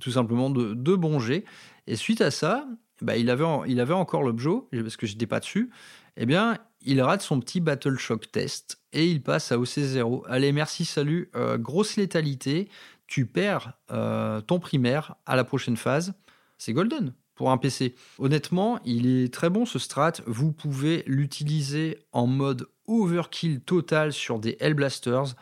[0.00, 1.44] tout simplement deux de bons jets.
[1.90, 2.68] Et suite à ça,
[3.02, 5.70] bah, il, avait, encore l'objet, parce que j'étais pas dessus.
[6.16, 10.22] Eh bien, il rate son petit Battle Shock test et il passe à OC0.
[10.28, 11.30] Allez, merci, salut.
[11.34, 12.68] Euh, grosse létalité.
[13.08, 16.14] Tu perds euh, ton primaire à la prochaine phase
[16.58, 17.96] c'est golden pour un PC.
[18.18, 20.12] Honnêtement, il est très bon ce strat.
[20.26, 25.34] Vous pouvez l'utiliser en mode overkill total sur des Hellblasters.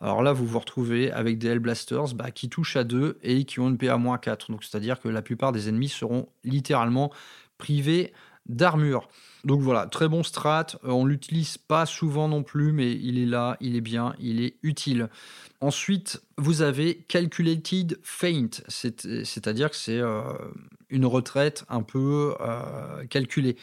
[0.00, 3.60] Alors là, vous vous retrouvez avec des Hellblasters bah, qui touchent à 2 et qui
[3.60, 4.50] ont une PA-4.
[4.50, 7.10] Donc c'est-à-dire que la plupart des ennemis seront littéralement
[7.58, 8.12] privés
[8.48, 9.08] d'armure.
[9.44, 10.66] Donc voilà, très bon strat.
[10.84, 14.42] Euh, on l'utilise pas souvent non plus, mais il est là, il est bien, il
[14.42, 15.08] est utile.
[15.60, 20.22] Ensuite, vous avez Calculated Feint, c'est-à-dire que c'est euh,
[20.90, 23.56] une retraite un peu euh, calculée.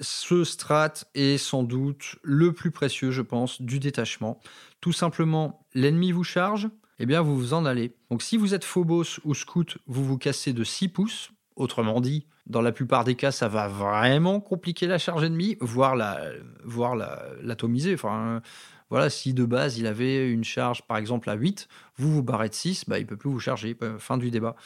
[0.00, 4.40] Ce strat est sans doute le plus précieux, je pense, du détachement.
[4.80, 7.94] Tout simplement, l'ennemi vous charge, eh bien vous vous en allez.
[8.10, 11.30] Donc si vous êtes Phobos ou Scout, vous vous cassez de 6 pouces.
[11.56, 15.94] Autrement dit, dans la plupart des cas, ça va vraiment compliquer la charge ennemie, voire
[15.94, 16.20] la,
[16.64, 17.94] voire l'atomiser.
[17.94, 18.42] enfin,
[18.90, 22.48] voilà, si de base il avait une charge par exemple à 8, vous vous barrez
[22.48, 23.76] de 6, bah, il peut plus vous charger.
[23.98, 24.56] Fin du débat.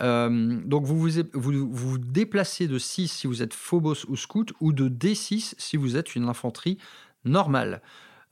[0.00, 0.98] Euh, donc vous
[1.32, 5.96] vous, déplacez de 6 si vous êtes Phobos ou Scout, ou de D6 si vous
[5.96, 6.78] êtes une infanterie
[7.24, 7.82] normale.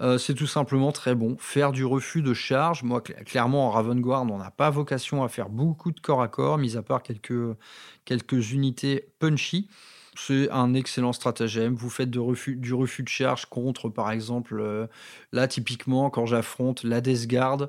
[0.01, 1.37] Euh, c'est tout simplement très bon.
[1.39, 5.49] Faire du refus de charge, moi clairement en Ravengard, on n'a pas vocation à faire
[5.49, 9.69] beaucoup de corps à corps, mis à part quelques unités punchy.
[10.15, 11.75] C'est un excellent stratagème.
[11.75, 12.57] Vous faites du refus
[13.03, 14.87] de charge contre, par exemple, euh,
[15.33, 17.69] là typiquement quand j'affronte la Death Guard,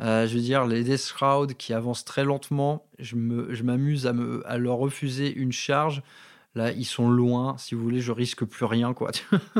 [0.00, 4.50] euh, je veux dire, les Death Shroud qui avancent très lentement, je m'amuse je à,
[4.50, 6.02] à leur refuser une charge
[6.54, 7.56] Là, ils sont loin.
[7.58, 9.10] Si vous voulez, je risque plus rien, quoi.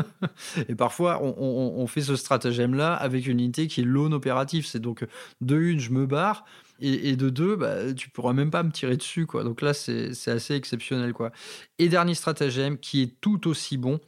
[0.69, 4.65] et parfois, on, fait ce stratagème-là avec une unité qui est non opérative.
[4.65, 5.05] C'est donc
[5.41, 6.45] de une, je me barre.
[6.81, 9.45] Et, de deux, bah, tu pourras même pas me tirer dessus, quoi.
[9.45, 11.31] Donc là, c'est assez exceptionnel, quoi.
[11.79, 14.01] Et dernier stratagème qui est tout aussi bon,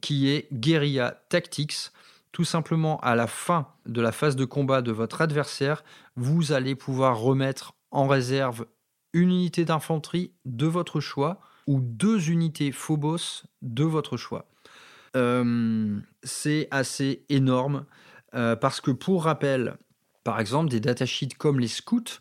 [0.00, 1.90] qui est Guerilla Tactics.
[2.30, 5.82] Tout simplement, à la fin de la phase de combat de votre adversaire,
[6.16, 8.66] vous allez pouvoir remettre en réserve
[9.12, 14.46] une unité d'infanterie de votre choix ou deux unités Phobos de votre choix.
[15.16, 17.86] Euh, c'est assez énorme
[18.34, 19.76] euh, parce que pour rappel,
[20.24, 22.20] par exemple, des datasheets comme les scouts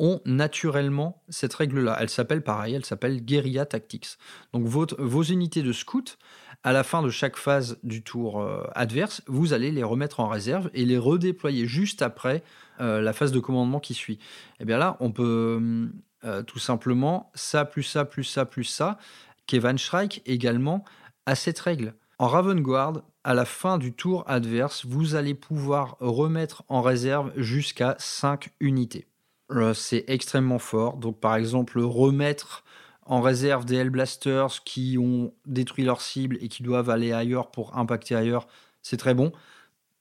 [0.00, 1.96] ont naturellement cette règle-là.
[2.00, 3.24] Elle s'appelle pareil, elle s'appelle
[3.68, 4.18] Tactics.
[4.52, 6.16] Donc vos unités de scouts,
[6.64, 10.28] à la fin de chaque phase du tour euh, adverse, vous allez les remettre en
[10.28, 12.42] réserve et les redéployer juste après
[12.80, 14.14] la phase de commandement qui suit.
[14.14, 15.88] Et eh bien là, on peut
[16.24, 18.98] euh, tout simplement ça, plus ça, plus ça, plus ça.
[19.46, 20.84] Kevin Shrike également
[21.26, 21.94] a cette règle.
[22.18, 27.96] En Ravengard, à la fin du tour adverse, vous allez pouvoir remettre en réserve jusqu'à
[27.98, 29.08] 5 unités.
[29.50, 30.96] Euh, c'est extrêmement fort.
[30.96, 32.64] Donc, par exemple, remettre
[33.06, 37.76] en réserve des Hellblasters qui ont détruit leur cible et qui doivent aller ailleurs pour
[37.76, 38.46] impacter ailleurs,
[38.82, 39.32] c'est très bon.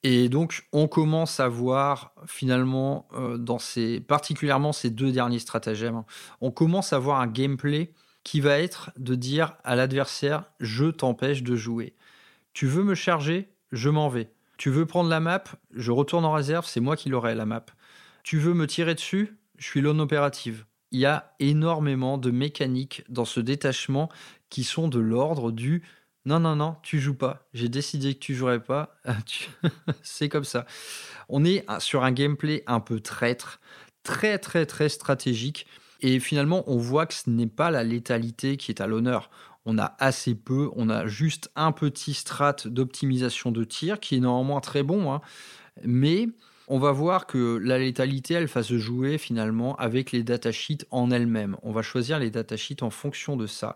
[0.04, 6.04] Et donc, on commence à voir finalement, euh, dans ces, particulièrement ces deux derniers stratagèmes,
[6.42, 7.94] on commence à voir un gameplay
[8.24, 11.96] qui va être de dire à l'adversaire Je t'empêche de jouer.
[12.54, 14.32] Tu veux me charger Je m'en vais.
[14.58, 15.44] Tu veux prendre la map
[15.74, 17.66] Je retourne en réserve, c'est moi qui l'aurai la map.
[18.24, 20.66] Tu veux me tirer dessus Je suis l'on opérative.
[20.92, 24.10] Il y a énormément de mécaniques dans ce détachement
[24.50, 25.84] qui sont de l'ordre du
[26.26, 27.50] non, non, non, tu joues pas.
[27.54, 28.96] J'ai décidé que tu jouerais pas.
[30.04, 30.66] c'est comme ça.
[31.28, 33.60] On est sur un gameplay un peu traître,
[34.04, 35.68] très, très, très stratégique.
[36.00, 39.30] Et finalement, on voit que ce n'est pas la létalité qui est à l'honneur.
[39.66, 44.20] On a assez peu, on a juste un petit strat d'optimisation de tir qui est
[44.20, 45.14] normalement très bon.
[45.14, 45.22] Hein.
[45.84, 46.28] Mais
[46.68, 51.12] on va voir que la létalité, elle va se jouer finalement avec les datasheets en
[51.12, 51.58] elles-mêmes.
[51.62, 53.76] On va choisir les datasheets en fonction de ça.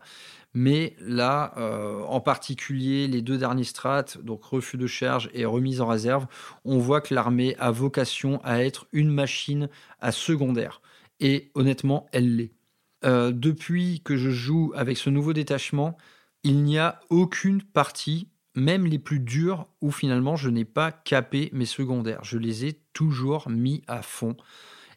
[0.53, 5.81] Mais là, euh, en particulier, les deux derniers strates, donc refus de charge et remise
[5.81, 6.27] en réserve,
[6.65, 9.69] on voit que l'armée a vocation à être une machine
[9.99, 10.81] à secondaire.
[11.19, 12.56] Et honnêtement, elle l'est.
[13.05, 15.97] Euh, depuis que je joue avec ce nouveau détachement,
[16.43, 21.49] il n'y a aucune partie, même les plus dures, où finalement je n'ai pas capé
[21.53, 22.23] mes secondaires.
[22.23, 24.35] Je les ai toujours mis à fond.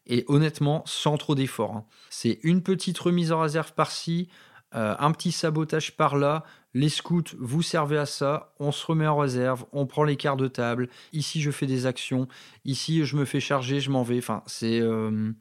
[0.06, 1.76] Et honnêtement, sans trop d'efforts.
[1.76, 1.84] Hein.
[2.08, 4.28] C'est une petite remise en réserve par-ci,
[4.74, 6.44] euh, un petit sabotage par-là.
[6.72, 8.54] Les scouts, vous servez à ça.
[8.60, 10.88] On se remet en réserve, on prend les quarts de table.
[11.12, 12.28] Ici, je fais des actions.
[12.64, 14.18] Ici, je me fais charger, je m'en vais.
[14.18, 14.80] Enfin, c'est.
[14.80, 15.32] Euh,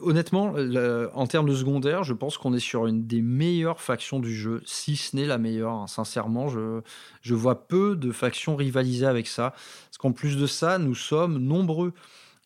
[0.00, 0.54] honnêtement,
[1.14, 4.62] en termes de secondaire, je pense qu'on est sur une des meilleures factions du jeu,
[4.64, 5.72] si ce n'est la meilleure.
[5.72, 5.86] Hein.
[5.86, 6.80] Sincèrement, je,
[7.22, 9.50] je vois peu de factions rivaliser avec ça.
[9.50, 11.92] Parce qu'en plus de ça, nous sommes nombreux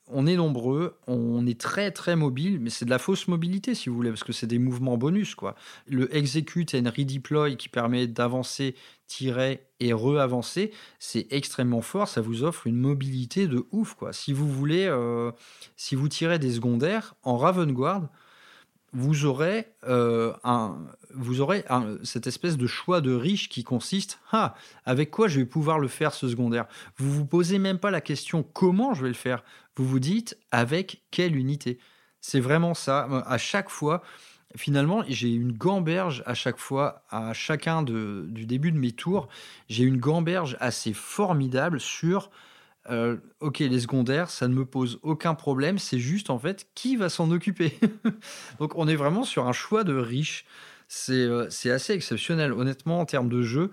[0.09, 3.89] on est nombreux, on est très très mobile, mais c'est de la fausse mobilité si
[3.89, 5.35] vous voulez, parce que c'est des mouvements bonus.
[5.35, 5.55] quoi.
[5.87, 8.75] Le execute and redeploy qui permet d'avancer,
[9.07, 13.95] tirer et re-avancer, c'est extrêmement fort, ça vous offre une mobilité de ouf.
[13.95, 14.13] quoi.
[14.13, 15.33] Si vous voulez, euh,
[15.77, 18.09] si vous tirez des secondaires en Raven Guard,
[18.95, 20.79] vous aurez, euh, un,
[21.13, 21.65] vous aurez
[22.05, 25.89] cette espèce de choix de riche qui consiste ah, avec quoi je vais pouvoir le
[25.89, 26.67] faire ce secondaire?
[26.97, 29.43] Vous vous posez même pas la question comment je vais le faire?
[29.77, 31.79] Vous vous dites avec quelle unité?
[32.21, 33.09] C'est vraiment ça.
[33.27, 34.03] À chaque fois,
[34.57, 39.29] finalement, j'ai une gamberge à chaque fois, à chacun du début de mes tours,
[39.69, 42.31] j'ai une gamberge assez formidable sur
[42.91, 46.97] euh, ok, les secondaires, ça ne me pose aucun problème, c'est juste en fait qui
[46.97, 47.79] va s'en occuper?
[48.59, 50.45] Donc on est vraiment sur un choix de riche.
[51.09, 53.71] Euh, c'est assez exceptionnel, honnêtement, en termes de jeu.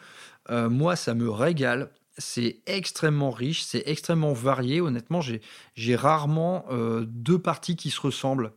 [0.49, 1.89] Euh, moi, ça me régale.
[2.17, 4.81] C'est extrêmement riche, c'est extrêmement varié.
[4.81, 6.65] Honnêtement, j'ai rarement
[7.05, 8.53] deux parties qui se ressemblent.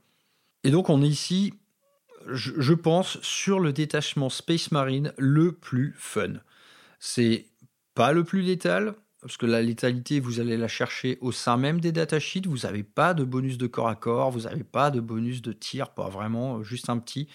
[0.64, 1.54] Et donc on est ici,
[2.26, 6.34] je, pense, sur le détachement Space Marine le plus fun.
[6.98, 7.46] C'est
[7.94, 11.80] pas le plus létal, parce que la létalité, vous allez la chercher au sein même
[11.80, 12.46] des datasheets.
[12.46, 15.52] Vous n'avez pas de bonus de corps à corps, vous n'avez pas de bonus de
[15.52, 17.28] tir, pas vraiment, juste un petit.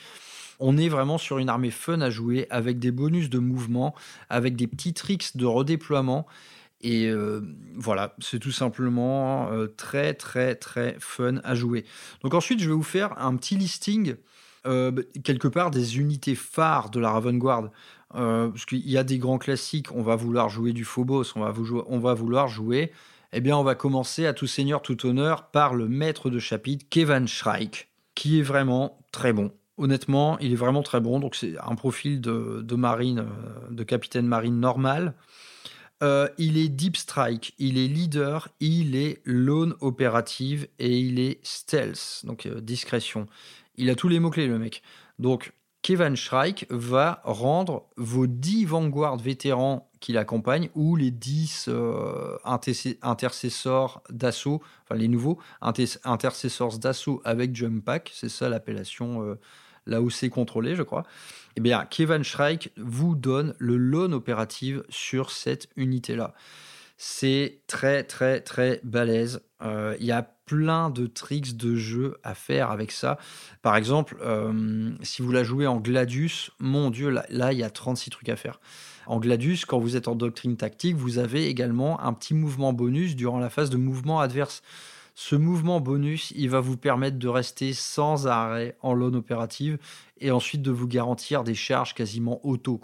[0.60, 3.96] On est vraiment sur une armée fun à jouer avec des bonus de mouvement,
[4.30, 6.28] avec des petits tricks de redéploiement.
[6.82, 7.42] Et euh,
[7.76, 11.86] voilà, c'est tout simplement euh, très très très fun à jouer.
[12.24, 14.16] Donc ensuite, je vais vous faire un petit listing
[14.66, 14.92] euh,
[15.24, 17.70] quelque part des unités phares de la Raven Guard.
[18.12, 21.54] Parce qu'il y a des grands classiques, on va vouloir jouer du Phobos, on va,
[21.86, 22.92] on va vouloir jouer,
[23.34, 26.88] eh bien on va commencer à tout seigneur, tout honneur par le maître de chapitre,
[26.90, 29.52] Kevin Shrike, qui est vraiment très bon.
[29.80, 34.28] Honnêtement, il est vraiment très bon, donc c'est un profil de, marine, euh, de capitaine
[34.28, 35.14] marine normal.
[36.04, 41.40] Euh, il est deep strike, il est leader, il est lone opérative et il est
[41.44, 43.28] stealth, donc discrétion.
[43.78, 44.82] Il a tous les mots-clés, le mec.
[45.18, 52.38] Donc, Kevin Shrike va rendre vos 10 Vanguard vétérans qui l'accompagnent ou les 10 euh,
[53.02, 59.40] intercessors d'assaut, enfin les nouveaux intercessors d'assaut avec Jump Pack, c'est ça l'appellation euh,
[59.86, 61.04] là où c'est contrôlé, je crois.
[61.56, 66.34] Eh bien, Kevin Shrike vous donne le lone opérative sur cette unité-là.
[66.98, 69.42] C'est très, très, très balèze.
[69.62, 73.18] Euh, il y a plein de tricks de jeu à faire avec ça.
[73.62, 77.70] Par exemple, euh, si vous la jouez en Gladius, mon Dieu, là, il y a
[77.70, 78.60] 36 trucs à faire.
[79.06, 83.16] En Gladius, quand vous êtes en doctrine tactique, vous avez également un petit mouvement bonus
[83.16, 84.62] durant la phase de mouvement adverse.
[85.22, 89.78] Ce mouvement bonus, il va vous permettre de rester sans arrêt en lone opérative
[90.18, 92.80] et ensuite de vous garantir des charges quasiment auto.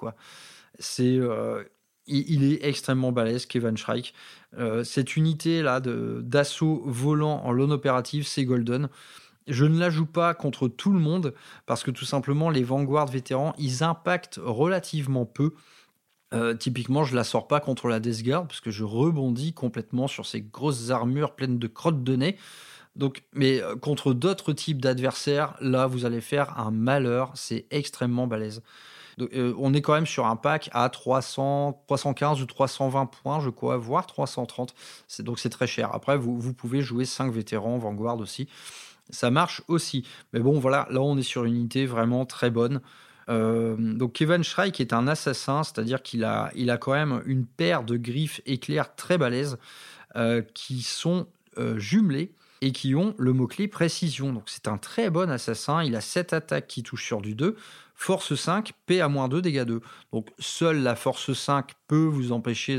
[0.77, 1.63] C'est, euh,
[2.07, 4.13] il, est extrêmement balèze, Kevin Shrike.
[4.57, 8.89] Euh, cette unité-là d'assaut volant en lone opérative, c'est Golden.
[9.47, 11.33] Je ne la joue pas contre tout le monde
[11.65, 15.53] parce que tout simplement, les Vanguard vétérans, ils impactent relativement peu.
[16.35, 20.07] Euh, typiquement, je la sors pas contre la Death Guard parce que je rebondis complètement
[20.07, 22.37] sur ces grosses armures pleines de crottes de nez.
[22.95, 27.31] Donc, mais euh, contre d'autres types d'adversaires, là, vous allez faire un malheur.
[27.35, 28.61] C'est extrêmement balèze.
[29.19, 33.49] Euh, on est quand même sur un pack à 300, 315 ou 320 points, je
[33.49, 34.75] crois, voire 330.
[35.19, 35.93] donc c'est très cher.
[35.93, 38.47] Après, vous, pouvez jouer 5 vétérans Vanguard aussi.
[39.09, 40.05] Ça marche aussi.
[40.33, 42.81] Mais bon, voilà, là on est sur une unité vraiment très bonne.
[43.29, 47.97] Euh, donc Kevin Shrike est un assassin, c'est-à-dire qu'il a, quand même une paire de
[47.97, 49.57] griffes éclairs très balèzes
[50.15, 51.27] euh, qui sont
[51.77, 54.33] jumelées et qui ont le mot-clé précision.
[54.33, 57.55] Donc c'est un très bon assassin, il a 7 attaques qui touchent sur du 2,
[57.95, 59.81] Force 5, P à moins 2, dégâts 2.
[60.11, 62.77] Donc seule la force 5 peut vous empêcher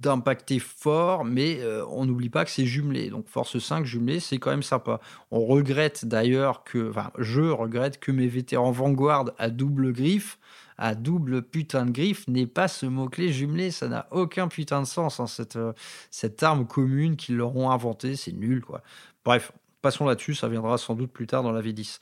[0.00, 3.10] d'impacter fort, mais euh, on n'oublie pas que c'est jumelé.
[3.10, 5.00] Donc force 5 jumelé, c'est quand même sympa.
[5.30, 10.38] On regrette d'ailleurs que, enfin je regrette que mes vétérans Vanguard à double griffe,
[10.78, 13.70] à double putain de griffe, n'aient pas ce mot-clé jumelé.
[13.70, 15.72] Ça n'a aucun putain de sens, hein, cette, euh,
[16.10, 18.82] cette arme commune qu'ils leur ont inventée, c'est nul quoi.
[19.24, 21.98] Bref, passons là-dessus, ça viendra sans doute plus tard dans la V10.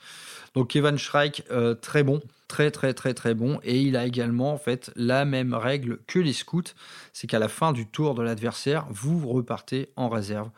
[0.55, 4.53] Donc Kevin Shrike, euh, très bon, très très très très bon, et il a également
[4.53, 6.73] en fait la même règle que les scouts,
[7.13, 10.49] c'est qu'à la fin du tour de l'adversaire, vous repartez en réserve.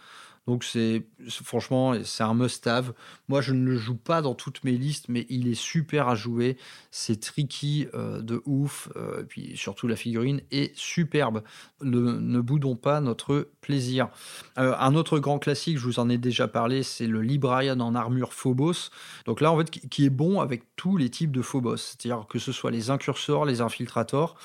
[0.48, 1.06] Donc c'est
[1.44, 2.94] franchement c'est un must-have.
[3.28, 6.16] Moi je ne le joue pas dans toutes mes listes, mais il est super à
[6.16, 6.58] jouer.
[6.90, 11.44] C'est tricky euh, de ouf, euh, et puis surtout la figurine est superbe.
[11.82, 14.10] ne boudons pas notre plaisir.
[14.58, 17.94] Euh, un autre grand classique, je vous en ai déjà parlé, c'est le Librarian en
[17.94, 18.90] armure Phobos.
[19.26, 22.40] Donc là en fait qui est bon avec tous les types de Phobos, c'est-à-dire que
[22.40, 24.36] ce soit les incursors, les infiltrators,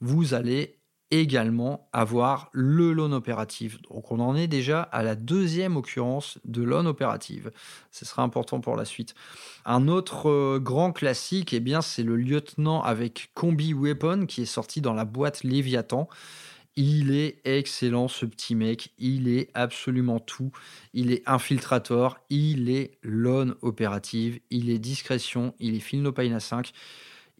[0.00, 0.79] vous allez
[1.10, 3.78] également avoir le loan opérative.
[3.90, 7.50] Donc on en est déjà à la deuxième occurrence de loan opérative.
[7.90, 9.14] Ce sera important pour la suite.
[9.64, 14.46] Un autre euh, grand classique, eh bien, c'est le lieutenant avec Combi Weapon qui est
[14.46, 16.08] sorti dans la boîte Léviathan.
[16.76, 20.52] Il est excellent ce petit mec, il est absolument tout.
[20.94, 26.40] Il est infiltrator, il est loan opérative, il est discrétion, il est Phil No à
[26.40, 26.70] 5.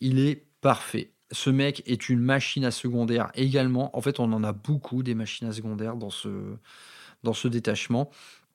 [0.00, 3.96] Il est parfait ce mec est une machine à secondaire également.
[3.96, 6.28] En fait, on en a beaucoup des machines à secondaire dans ce,
[7.22, 8.10] dans ce détachement.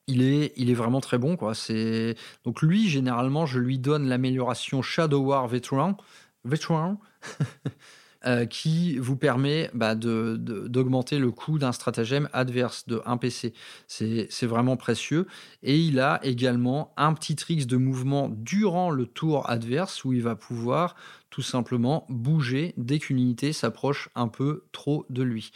[0.06, 1.36] Il est, il est vraiment très bon.
[1.36, 1.54] Quoi.
[1.54, 2.16] C'est...
[2.44, 5.96] Donc lui, généralement, je lui donne l'amélioration Shadow War Veteran.
[6.44, 7.00] Veteran?
[8.24, 13.52] Euh, qui vous permet bah, d'augmenter le coût d'un stratagème adverse de 1 PC.
[13.86, 15.26] C'est vraiment précieux.
[15.62, 20.22] Et il a également un petit trick de mouvement durant le tour adverse où il
[20.22, 20.96] va pouvoir
[21.30, 25.50] tout simplement bouger dès qu'une unité s'approche un peu trop de lui.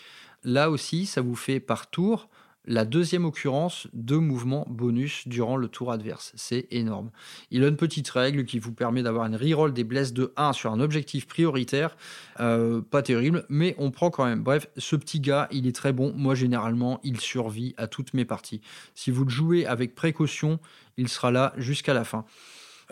[0.45, 2.29] Là aussi, ça vous fait par tour
[2.67, 6.33] la deuxième occurrence de mouvement bonus durant le tour adverse.
[6.37, 7.11] C'est énorme.
[7.51, 10.53] Il a une petite règle qui vous permet d'avoir une reroll des blesses de 1
[10.53, 11.97] sur un objectif prioritaire.
[12.39, 14.43] Euh, pas terrible, mais on prend quand même.
[14.43, 16.13] Bref, ce petit gars, il est très bon.
[16.17, 18.61] Moi, généralement, il survit à toutes mes parties.
[18.95, 20.61] Si vous le jouez avec précaution,
[20.97, 22.25] il sera là jusqu'à la fin.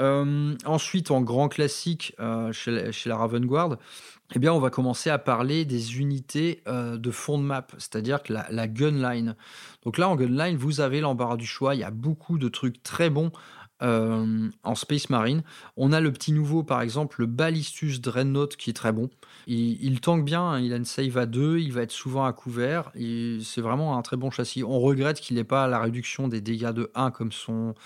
[0.01, 3.79] Euh, ensuite, en grand classique euh, chez, la Raven Guard,
[4.35, 8.21] eh bien, on va commencer à parler des unités euh, de fond de map, c'est-à-dire
[8.29, 9.35] la, la gunline.
[9.85, 11.75] Donc là, en gunline, vous avez l'embarras du choix.
[11.75, 13.33] Il y a beaucoup de trucs très bons
[13.81, 15.45] en Space Marine.
[15.77, 19.09] On a le petit nouveau, par exemple, le Ballistus Dreadnought, qui est très bon.
[19.47, 20.61] Il, il tank bien, hein.
[20.61, 22.91] il a une save à 2, il va être souvent à couvert.
[22.95, 24.65] C'est vraiment un très bon châssis.
[24.65, 27.77] On regrette qu'il n'ait pas la réduction des dégâts de 1 comme son,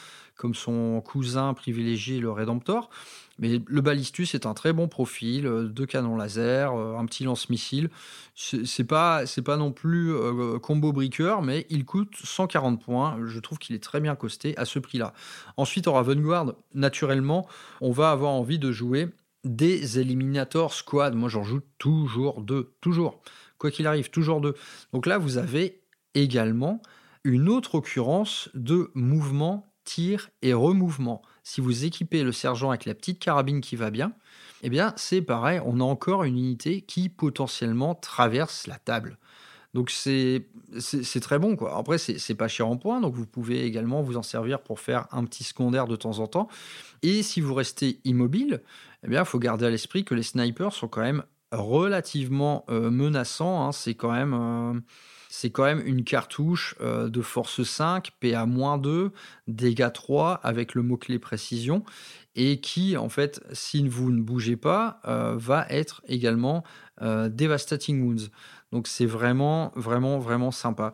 [0.42, 2.90] comme son cousin privilégié, le Redemptor.
[3.38, 7.22] Mais le Ballistus est un très bon profil, euh, deux canons laser, euh, un petit
[7.22, 7.90] lance-missile.
[8.34, 13.20] C'est pas, c'est pas non plus euh, combo briqueur, mais il coûte 140 points.
[13.24, 15.14] Je trouve qu'il est très bien costé à ce prix-là.
[15.56, 17.46] Ensuite, en Ravenguard, naturellement,
[17.80, 19.10] on va avoir envie de jouer
[19.44, 21.14] des Eliminator Squad.
[21.14, 23.20] Moi, j'en joue toujours deux, toujours.
[23.58, 24.54] Quoi qu'il arrive, toujours deux.
[24.92, 25.82] Donc là, vous avez
[26.16, 26.82] également
[27.24, 32.94] une autre occurrence de mouvement, tir et remouvement si vous équipez le sergent avec la
[32.94, 34.12] petite carabine qui va bien,
[34.62, 39.18] eh bien c'est pareil, on a encore une unité qui potentiellement traverse la table.
[39.74, 40.44] Donc c'est
[41.20, 41.76] très bon quoi.
[41.76, 45.08] Après c'est pas cher en points, donc vous pouvez également vous en servir pour faire
[45.12, 46.48] un petit secondaire de temps en temps.
[47.02, 48.62] Et si vous restez immobile,
[49.04, 52.90] eh bien il faut garder à l'esprit que les snipers sont quand même relativement euh,
[52.90, 53.66] menaçants.
[53.66, 53.72] Hein.
[53.72, 54.80] C'est quand même euh,
[55.34, 59.12] c'est quand même une cartouche euh, de force 5, PA-2,
[59.48, 61.84] dégâts 3 avec le mot-clé précision,
[62.34, 66.64] et qui, en fait, si vous ne bougez pas, euh, va être également
[67.00, 68.28] euh, Devastating Wounds.
[68.72, 70.92] Donc c'est vraiment, vraiment, vraiment sympa.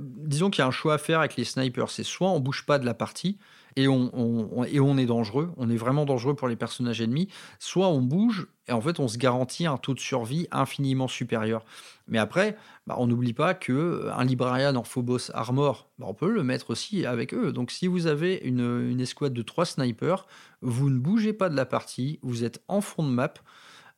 [0.00, 2.66] disons qu'il y a un choix à faire avec les snipers, c'est soit on bouge
[2.66, 3.38] pas de la partie,
[3.76, 8.48] et on, est dangereux, on est vraiment dangereux pour les personnages ennemis, soit on bouge
[8.68, 11.64] et en fait on se garantit un taux de survie infiniment supérieur.
[12.08, 12.56] Mais après,
[12.86, 16.42] bah, on n'oublie pas que euh, un Librarian en Phobos Armor, bah, on peut le
[16.42, 17.52] mettre aussi avec eux.
[17.52, 20.26] Donc si vous avez une, une escouade de trois snipers,
[20.62, 23.34] vous ne bougez pas de la partie, vous êtes en fond de map,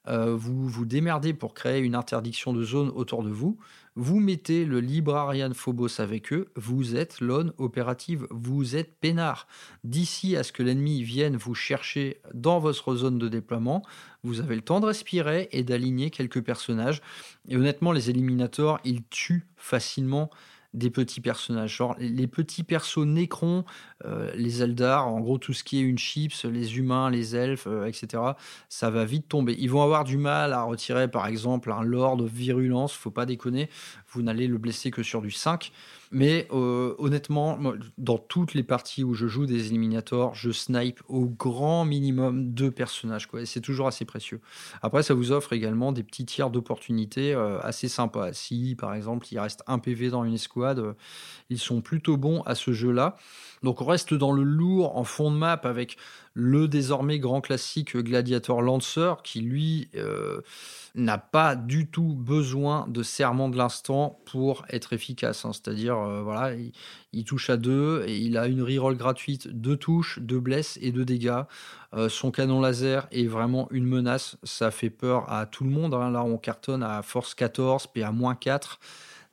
[0.08, 3.58] euh, vous vous démerdez pour créer une interdiction de zone autour de vous,
[3.98, 9.48] vous mettez le Librarian Phobos avec eux, vous êtes l'on opérative, vous êtes peinard.
[9.82, 13.82] D'ici à ce que l'ennemi vienne vous chercher dans votre zone de déploiement,
[14.22, 17.02] vous avez le temps de respirer et d'aligner quelques personnages.
[17.48, 20.30] Et honnêtement, les éliminators, ils tuent facilement
[20.78, 21.82] des petits personnages.
[21.98, 23.64] Les petits persos Nécrons,
[24.04, 27.66] euh, les Eldar, en gros tout ce qui est une chips, les humains, les elfes,
[27.66, 28.22] euh, etc.
[28.68, 29.56] Ça va vite tomber.
[29.58, 33.68] Ils vont avoir du mal à retirer par exemple un Lord virulence, faut pas déconner,
[34.10, 35.72] vous n'allez le blesser que sur du 5.
[36.10, 37.58] Mais euh, honnêtement,
[37.98, 42.70] dans toutes les parties où je joue des Eliminators, je snipe au grand minimum deux
[42.70, 43.26] personnages.
[43.26, 44.40] Quoi, c'est toujours assez précieux.
[44.80, 48.32] Après, ça vous offre également des petits tiers d'opportunités euh, assez sympas.
[48.32, 50.94] Si, par exemple, il reste un PV dans une escouade, euh,
[51.50, 53.16] ils sont plutôt bons à ce jeu-là.
[53.62, 55.96] Donc on reste dans le lourd en fond de map avec
[56.40, 60.40] le désormais grand classique Gladiator Lancer qui lui euh,
[60.94, 65.44] n'a pas du tout besoin de serment de l'instant pour être efficace.
[65.44, 65.50] Hein.
[65.52, 66.54] C'est-à-dire, euh, voilà,
[67.12, 70.92] il, touche à deux et il a une reroll gratuite, deux touches, deux blesses et
[70.92, 71.42] deux dégâts.
[71.92, 74.36] Euh, son canon laser est vraiment une menace.
[74.44, 75.92] Ça fait peur à tout le monde.
[75.92, 76.12] Hein.
[76.12, 78.78] Là, on cartonne à force 14, puis à moins 4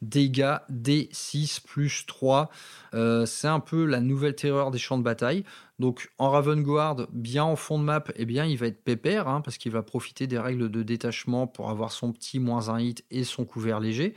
[0.01, 2.49] dégâts D6 plus 3.
[2.93, 5.43] Euh, c'est un peu la nouvelle terreur des champs de bataille.
[5.79, 9.41] Donc en Ravenguard, bien en fond de map, eh bien, il va être pépère, hein,
[9.41, 13.05] parce qu'il va profiter des règles de détachement pour avoir son petit moins 1 hit
[13.11, 14.13] et son couvert léger.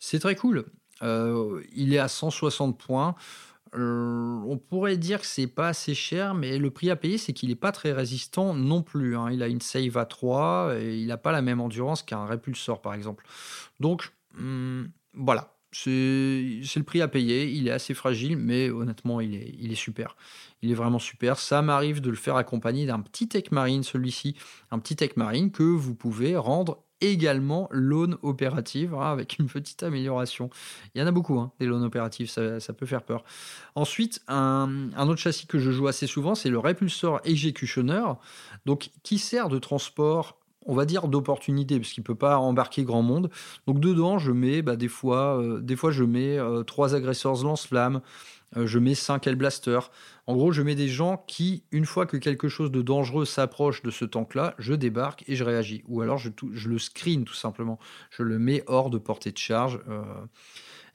[0.00, 0.66] C'est très cool.
[1.02, 3.14] Euh, il est à 160 points.
[3.74, 7.32] Euh, on pourrait dire que c'est pas assez cher, mais le prix à payer, c'est
[7.32, 9.16] qu'il n'est pas très résistant non plus.
[9.16, 9.30] Hein.
[9.30, 12.80] Il a une save à 3 et il n'a pas la même endurance qu'un répulsor,
[12.80, 13.24] par exemple.
[13.78, 14.84] Donc, hmm,
[15.14, 15.88] voilà, c'est
[16.76, 17.48] le prix à payer.
[17.50, 20.16] Il est assez fragile, mais honnêtement, il est, super.
[20.62, 21.38] Il est vraiment super.
[21.38, 24.36] Ça m'arrive de le faire accompagner d'un petit tech marine, celui-ci,
[24.70, 29.82] un petit tech marine que vous pouvez rendre également l'aune opérative hein, avec une petite
[29.82, 30.48] amélioration.
[30.94, 33.22] Il y en a beaucoup, hein, des loans opératives, ça, peut faire peur.
[33.74, 38.04] Ensuite, un, un, autre châssis que je joue assez souvent, c'est le Repulsor Executioner,
[38.64, 43.02] donc qui sert de transport on va dire d'opportunité parce qu'il peut pas embarquer grand
[43.02, 43.30] monde.
[43.66, 47.42] Donc dedans, je mets bah, des fois, euh, des fois je mets euh, trois agresseurs
[47.42, 48.00] lance-flammes,
[48.56, 49.90] euh, je mets cinq Hellblasters.
[50.26, 53.82] En gros, je mets des gens qui, une fois que quelque chose de dangereux s'approche
[53.82, 55.82] de ce tank-là, je débarque et je réagis.
[55.86, 56.30] Ou alors je,
[56.68, 57.78] le screen tout simplement.
[58.10, 59.80] Je le mets hors de portée de charge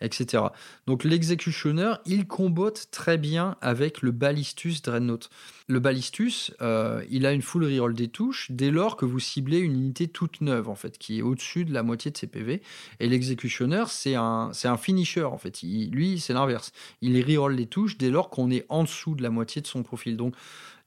[0.01, 0.43] etc.
[0.87, 5.29] Donc l'exécutionneur, il combote très bien avec le Ballistus Dreadnought.
[5.67, 9.59] Le Ballistus, euh, il a une full reroll des touches dès lors que vous ciblez
[9.59, 12.61] une unité toute neuve, en fait, qui est au-dessus de la moitié de ses PV.
[12.99, 15.61] Et l'exécutionneur, c'est un, c'est un finisher, en fait.
[15.61, 16.73] lui, c'est l'inverse.
[17.01, 19.83] Il reroll les touches dès lors qu'on est en dessous de la moitié de son
[19.83, 20.17] profil.
[20.17, 20.35] Donc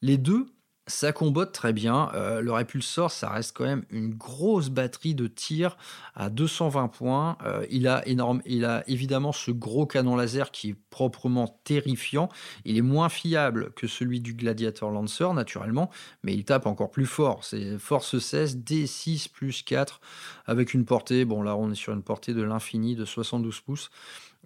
[0.03, 0.47] les deux
[0.87, 2.11] ça combote très bien.
[2.15, 5.77] Euh, le Repulsor, ça reste quand même une grosse batterie de tir
[6.15, 7.39] à 220 points.
[7.45, 12.29] Euh, il, a énorme, il a évidemment ce gros canon laser qui est proprement terrifiant.
[12.67, 15.91] Il est moins fiable que celui du Gladiator Lancer, naturellement,
[16.23, 17.45] mais il tape encore plus fort.
[17.45, 20.01] C'est force 16, D6 plus 4,
[20.47, 21.25] avec une portée.
[21.25, 23.91] Bon, là, on est sur une portée de l'infini de 72 pouces.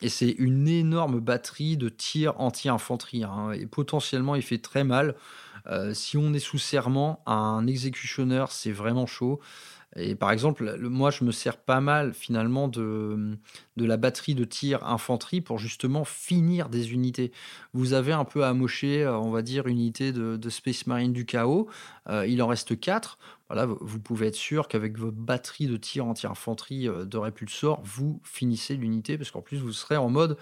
[0.00, 3.24] Et c'est une énorme batterie de tir anti-infanterie.
[3.24, 5.16] Hein, et potentiellement, il fait très mal.
[5.66, 9.40] Euh, si on est sous serment, un exécutionneur, c'est vraiment chaud.
[9.96, 13.38] Et par exemple, moi, je me sers pas mal finalement de,
[13.76, 17.32] la batterie de tir infanterie pour justement finir des unités.
[17.72, 21.24] Vous avez un peu amoché, euh, on va dire, une unité de, Space Marine du
[21.24, 21.68] chaos.
[22.08, 23.18] Euh, il en reste 4.
[23.48, 28.76] Voilà, vous pouvez être sûr qu'avec votre batterie de tir anti-infanterie de répulsor, vous finissez
[28.76, 30.36] l'unité parce qu'en plus, vous serez en mode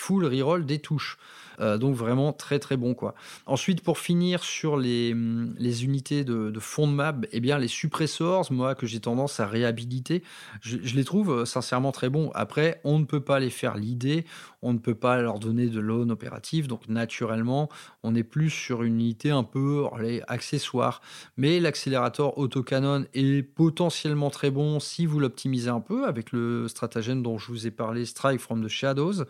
[0.00, 1.18] full reroll des touches.
[1.60, 3.14] Euh, donc vraiment très très bon quoi.
[3.44, 7.68] Ensuite pour finir sur les, hum, les unités de, fond de map, eh bien les
[7.68, 10.22] suppressors, moi que j'ai tendance à réhabiliter,
[10.62, 12.30] je, les trouve euh, sincèrement très bons.
[12.34, 14.24] Après on ne peut pas les faire l'idée,
[14.62, 17.68] on ne peut pas leur donner de l'aune opérative, donc naturellement
[18.02, 21.02] on est plus sur une unité un peu les accessoires.
[21.36, 27.22] Mais l'accélérateur autocanon est potentiellement très bon si vous l'optimisez un peu avec le stratagème
[27.22, 29.24] dont je vous ai parlé, Strike from the Shadows.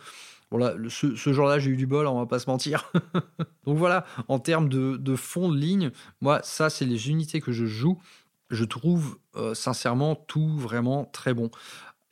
[0.51, 2.91] Voilà, ce, ce jour-là, j'ai eu du bol, on va pas se mentir.
[3.67, 5.91] Donc voilà, en termes de, fond de ligne,
[6.21, 8.01] moi, ça, c'est les unités que je joue.
[8.51, 11.51] Je trouve euh, sincèrement tout vraiment très bon.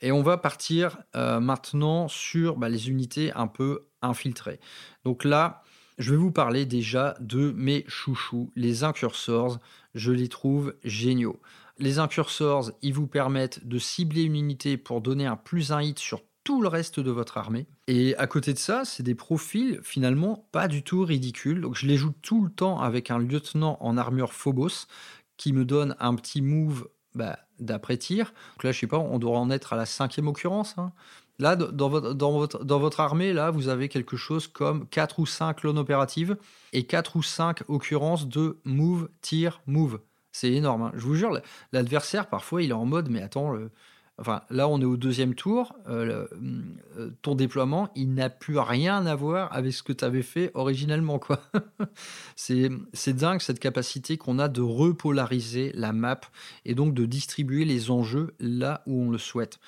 [0.01, 4.61] Et on va partir euh, maintenant sur bah, les unités un peu infiltrées.
[5.03, 5.63] Donc là,
[5.97, 9.59] je vais vous parler déjà de mes chouchous, les incursors.
[9.95, 11.41] Je les trouve géniaux.
[11.77, 15.99] Les incursors, ils vous permettent de cibler une unité pour donner un plus un hit
[15.99, 17.67] sur tout le reste de votre armée.
[17.87, 21.61] Et à côté de ça, c'est des profils finalement pas du tout ridicules.
[21.61, 24.87] Donc je les joue tout le temps avec un lieutenant en armure Phobos
[25.37, 28.33] qui me donne un petit move bah, d'après-tir.
[28.55, 30.77] Donc là, je sais pas, on doit en être à la cinquième occurrence.
[30.77, 30.91] Hein.
[31.39, 35.19] Là, dans votre, dans, votre, dans votre armée, là, vous avez quelque chose comme 4
[35.19, 36.37] ou 5 clones opératives
[36.73, 39.99] et 4 ou 5 occurrences de move, tir, move.
[40.31, 40.83] C'est énorme.
[40.83, 40.91] Hein.
[40.95, 41.39] Je vous jure,
[41.71, 43.71] l'adversaire, parfois, il est en mode, mais attends, le,
[44.19, 45.75] Enfin, là, on est au deuxième tour.
[45.87, 46.27] Euh,
[46.97, 50.51] euh, ton déploiement, il n'a plus rien à voir avec ce que tu avais fait
[50.53, 51.19] originellement.
[51.19, 51.41] quoi.
[52.35, 56.19] c'est dingue cette capacité qu'on a de repolariser la map
[56.65, 59.59] et donc de distribuer les enjeux là où on le souhaite.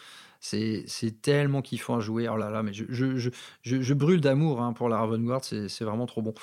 [0.41, 2.27] C'est tellement kiffant à jouer.
[2.27, 6.21] Oh là là, mais je, brûle d'amour hein, pour la Raven Guard, c'est vraiment trop
[6.23, 6.33] bon.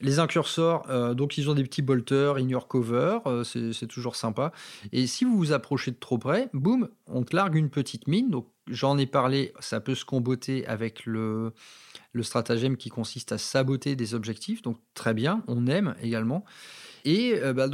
[0.00, 4.50] Les incursors, euh, donc ils ont des petits bolters, your cover, euh, c'est toujours sympa.
[4.90, 8.30] Et si vous vous approchez de trop près, boum, on te largue une petite mine.
[8.30, 11.52] Donc j'en ai parlé, ça peut se comboter avec le,
[12.12, 14.62] le stratagème qui consiste à saboter des objectifs.
[14.62, 16.44] Donc très bien, on aime également.
[17.04, 17.68] Et euh, bah,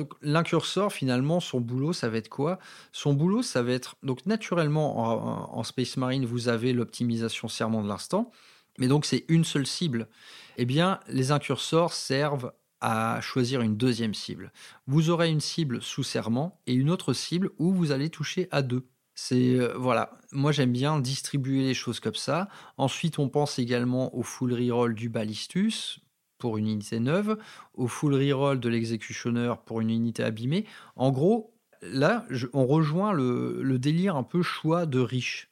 [0.91, 2.59] finalement, son boulot, ça va être quoi?
[2.93, 7.89] Son boulot, ça va être donc naturellement en, Space Marine, vous avez l'optimisation serment de
[7.89, 8.31] l'instant,
[8.79, 10.09] mais donc c'est une seule cible.
[10.57, 14.53] Eh bien, les incursors servent à choisir une deuxième cible.
[14.87, 18.62] Vous aurez une cible sous serment et une autre cible où vous allez toucher à
[18.62, 18.87] deux.
[19.14, 22.49] C'est euh, voilà, moi j'aime bien distribuer les choses comme ça.
[22.76, 26.01] Ensuite, on pense également au full reroll du ballistus
[26.39, 27.36] pour une unité neuve,
[27.74, 30.64] au full reroll de l'executioner pour une unité abîmée.
[30.97, 35.49] En gros, là, on rejoint le, délire un peu choix de riche.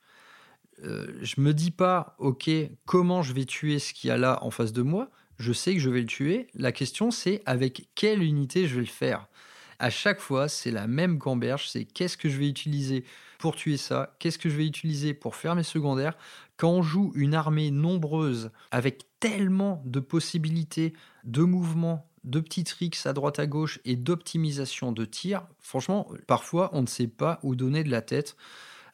[0.85, 2.51] Euh, je me dis pas, ok,
[2.85, 5.11] comment je vais tuer ce qu'il y a là en face de moi?
[5.39, 6.49] Je sais que je vais le tuer.
[6.55, 9.29] La question, c'est avec quelle unité je vais le faire?
[9.79, 11.69] À chaque fois, c'est la même gamberge.
[11.69, 13.05] C'est qu'est-ce que je vais utiliser?
[13.39, 16.17] Pour tuer ça Qu'est-ce que je vais utiliser pour faire mes secondaires?
[16.57, 23.07] Quand on joue une armée nombreuse avec tellement de possibilités de mouvement, de petits tricks
[23.07, 27.55] à droite à gauche et d'optimisation de tir, franchement, parfois on ne sait pas où
[27.55, 28.37] donner de la tête.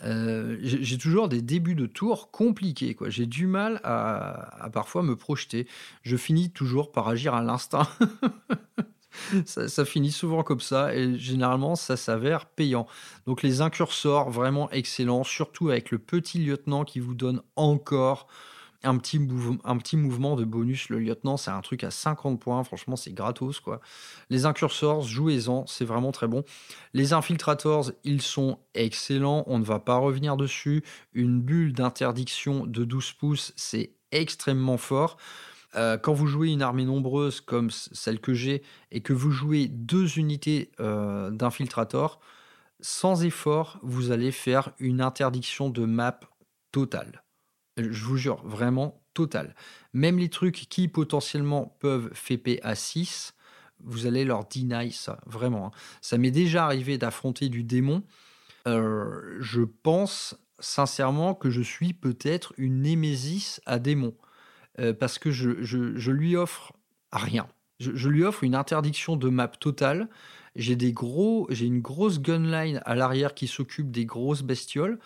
[0.04, 2.96] Euh, j'ai toujours des débuts de tour compliqués.
[3.06, 5.68] J'ai du mal à, à, parfois me projeter.
[6.02, 7.88] Je finis toujours par agir à l'instinct.
[9.46, 12.86] ça, finit souvent comme ça et généralement ça s'avère payant.
[13.26, 18.26] Donc les incursors vraiment excellents, surtout avec le petit lieutenant qui vous donne encore
[18.84, 19.20] un petit,
[19.64, 20.88] un petit mouvement de bonus.
[20.88, 22.64] Le lieutenant, c'est un truc à 50 points.
[22.64, 23.80] Franchement, c'est gratos, quoi.
[24.30, 25.66] Les incursors, jouez-en.
[25.66, 26.44] C'est vraiment très bon.
[26.92, 29.44] Les infiltrators, ils sont excellents.
[29.46, 30.82] On ne va pas revenir dessus.
[31.12, 35.16] Une bulle d'interdiction de 12 pouces, c'est extrêmement fort.
[35.74, 39.68] Euh, quand vous jouez une armée nombreuse comme celle que j'ai et que vous jouez
[39.68, 41.30] deux unités euh,
[42.80, 46.20] sans effort, vous allez faire une interdiction de map
[46.72, 47.22] totale.
[47.78, 49.54] Je vous jure, vraiment totale.
[49.92, 53.34] Même les trucs qui potentiellement peuvent FP à 6,
[53.80, 55.66] vous allez leur deny ça, vraiment.
[55.66, 55.70] Hein.
[56.00, 58.02] Ça m'est déjà arrivé d'affronter du démon.
[58.66, 64.14] Euh, je pense sincèrement que je suis peut-être une némésis à démon.
[64.80, 66.72] Euh, parce que je, lui offre
[67.12, 67.46] rien.
[67.78, 70.08] Je, lui offre une interdiction de map totale.
[70.56, 74.98] J'ai des gros, j'ai une grosse gunline à l'arrière qui s'occupe des grosses bestioles.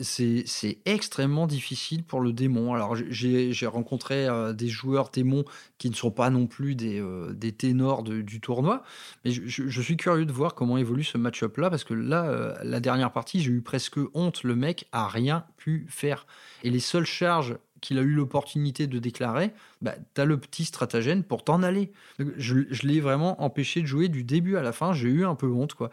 [0.00, 2.74] C'est extrêmement difficile pour le démon.
[2.74, 5.44] Alors j'ai rencontré euh, des joueurs démons
[5.78, 8.82] qui ne sont pas non plus des, euh, des ténors du tournoi,
[9.24, 12.80] mais je, suis curieux de voir comment évolue ce match-up là, parce que là, la
[12.80, 14.42] dernière partie, j'ai eu presque honte.
[14.42, 16.26] Le mec a rien pu faire.
[16.64, 19.52] Et les seules charges qu'il a eu l'opportunité de déclarer,
[19.82, 21.92] bah, tu as le petit stratagène pour t'en aller.
[22.38, 24.94] Je, l'ai vraiment empêché de jouer du début à la fin.
[24.94, 25.74] J'ai eu un peu honte.
[25.74, 25.90] quoi.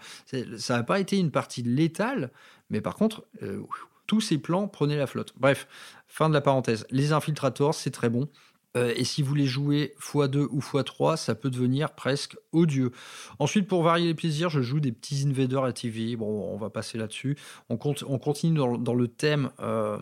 [0.58, 2.32] Ça n'a pas été une partie létale,
[2.70, 3.62] mais par contre, euh,
[4.08, 5.34] tous ces plans prenaient la flotte.
[5.38, 5.68] Bref,
[6.08, 6.86] fin de la parenthèse.
[6.90, 8.30] Les infiltrators, c'est très bon.
[8.78, 12.92] Euh, et si vous les jouez x2 ou x3, ça peut devenir presque odieux.
[13.40, 16.16] Ensuite, pour varier les plaisirs, je joue des petits invaders à TV.
[16.16, 17.38] Bon, on va passer là-dessus.
[17.70, 19.98] On, continue dans, le thème euh,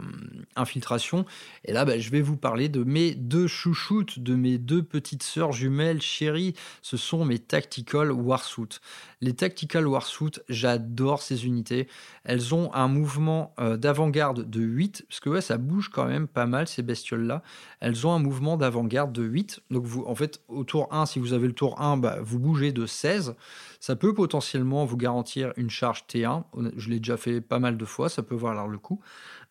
[0.57, 1.25] infiltration.
[1.65, 5.23] Et là, bah, je vais vous parler de mes deux chouchoutes, de mes deux petites
[5.23, 6.53] sœurs jumelles chéries.
[6.81, 8.79] Ce sont mes Tactical Warsuit.
[9.21, 11.87] Les Tactical Warsuit, j'adore ces unités.
[12.23, 16.27] Elles ont un mouvement euh, d'avant-garde de 8, parce que ouais, ça bouge quand même
[16.27, 17.41] pas mal ces bestioles-là.
[17.79, 19.61] Elles ont un mouvement d'avant-garde de 8.
[19.71, 22.39] Donc, vous, en fait, au tour 1, si vous avez le tour 1, bah, vous
[22.39, 23.35] bougez de 16.
[23.79, 26.43] Ça peut potentiellement vous garantir une charge T1.
[26.75, 29.01] Je l'ai déjà fait pas mal de fois, ça peut valoir le coup.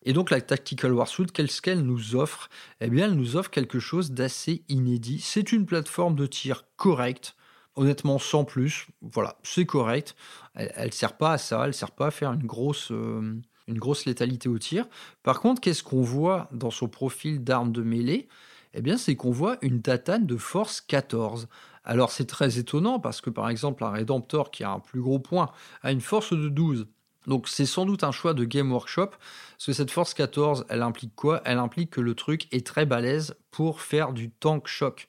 [0.03, 2.49] Et donc, la Tactical Warsuit, qu'est-ce qu'elle nous offre?
[2.81, 5.19] Eh bien, elle nous offre quelque chose d'assez inédit.
[5.19, 7.35] C'est une plateforme de tir correcte.
[7.75, 10.15] Honnêtement, sans plus, voilà, c'est correct.
[10.55, 13.39] Elle ne sert pas à ça, elle ne sert pas à faire une grosse, euh,
[13.67, 14.87] une grosse létalité au tir.
[15.21, 18.27] Par contre, qu'est-ce qu'on voit dans son profil d'arme de mêlée?
[18.73, 21.47] Eh bien, c'est qu'on voit une tatane de force 14.
[21.83, 25.19] Alors, c'est très étonnant parce que, par exemple, un Redemptor qui a un plus gros
[25.19, 25.51] point
[25.83, 26.87] a une force de 12.
[27.27, 30.81] Donc, c'est sans doute un choix de Game Workshop, parce que cette force 14, elle
[30.81, 31.41] implique quoi?
[31.45, 35.07] Elle implique que le truc est très balèze pour faire du tank shock.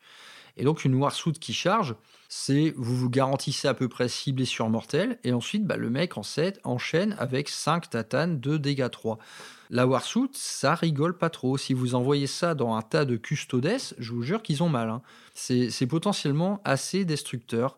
[0.57, 1.95] Et donc, une Warsuit qui charge,
[2.29, 6.19] c'est vous vous garantissez à peu près 6 blessures mortelles, et ensuite, bah, le mec
[6.19, 9.19] en 7 enchaîne avec 5 tatanes de dégâts 3.
[9.71, 11.57] La Warsuit, ça rigole pas trop.
[11.57, 14.89] Si vous envoyez ça dans un tas de custodes, je vous jure qu'ils ont mal.
[14.89, 15.03] Hein.
[15.35, 17.77] C'est potentiellement assez destructeur.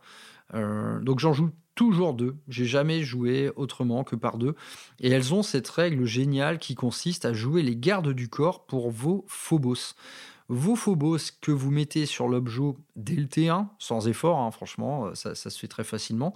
[0.54, 1.50] Euh, donc j'en joue
[1.80, 2.36] toujours deux.
[2.46, 4.54] J'ai jamais joué autrement que par deux.
[4.98, 8.90] Et elles ont cette règle géniale qui consiste à jouer les gardes du corps pour
[8.90, 9.94] vos phobos.
[10.48, 15.34] Vos phobos que vous mettez sur l'objet dès le T1, sans effort, hein, franchement, ça,
[15.34, 16.34] se fait très facilement.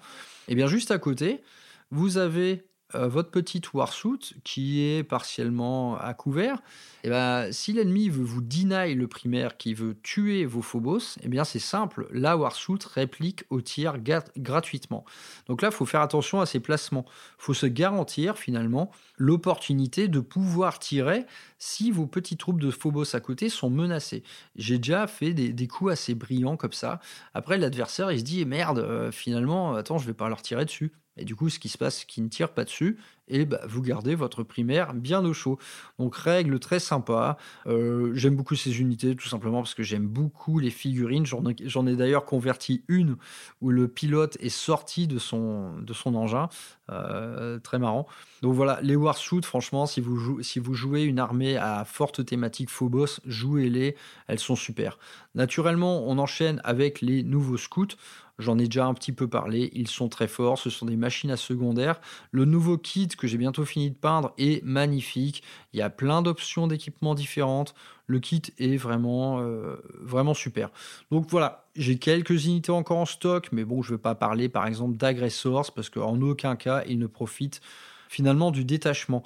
[0.49, 1.43] Et eh bien juste à côté,
[1.91, 2.65] vous avez
[2.95, 6.59] euh, votre petite warsuit qui est partiellement à couvert,
[7.03, 11.25] eh ben, si l'ennemi veut vous deny le primaire, qui veut tuer vos phobos, et
[11.25, 13.99] eh bien c'est simple, la warsuit réplique au tir
[14.37, 15.05] gratuitement.
[15.47, 17.05] Donc là, il faut faire attention à ces placements.
[17.09, 21.27] Il faut se garantir finalement l'opportunité de pouvoir tirer
[21.59, 24.23] si vos petites troupes de phobos à côté sont menacées.
[24.57, 27.01] J'ai déjà fait des, coups assez brillants comme ça.
[27.35, 30.93] Après, l'adversaire, il se dit, merde, euh, finalement, attends, je vais pas leur tirer dessus.
[31.16, 33.61] Et du coup, ce qui se passe, c'est qu'ils ne tirent pas dessus, et bah,
[33.66, 35.59] vous gardez votre primaire bien au chaud.
[35.99, 37.39] Donc, règle très sympa.
[37.66, 41.24] Euh, j'aime beaucoup ces unités, tout simplement parce que j'aime beaucoup les figurines.
[41.24, 43.16] J'en ai, d'ailleurs converti une
[43.61, 46.49] où le pilote est sorti de son, engin.
[46.91, 48.07] Euh, très marrant.
[48.43, 52.69] Donc voilà, les Warsuit, franchement, si vous, si vous jouez une armée à forte thématique
[52.69, 53.97] Phobos, jouez-les,
[54.27, 54.99] elles sont super.
[55.35, 57.97] Naturellement, on enchaîne avec les nouveaux scouts.
[58.39, 61.31] J'en ai déjà un petit peu parlé, ils sont très forts, ce sont des machines
[61.31, 62.01] à secondaire.
[62.32, 66.20] Le nouveau kit que j'ai bientôt fini de peindre est magnifique, il y a plein
[66.20, 67.74] d'options d'équipement différentes,
[68.06, 70.70] le kit est vraiment, euh, vraiment super.
[71.12, 74.48] Donc voilà, j'ai quelques unités encore en stock, mais bon, je ne vais pas parler
[74.48, 77.61] par exemple d'agressors, parce qu'en aucun cas, ils ne profitent
[78.09, 79.23] finalement du détachement.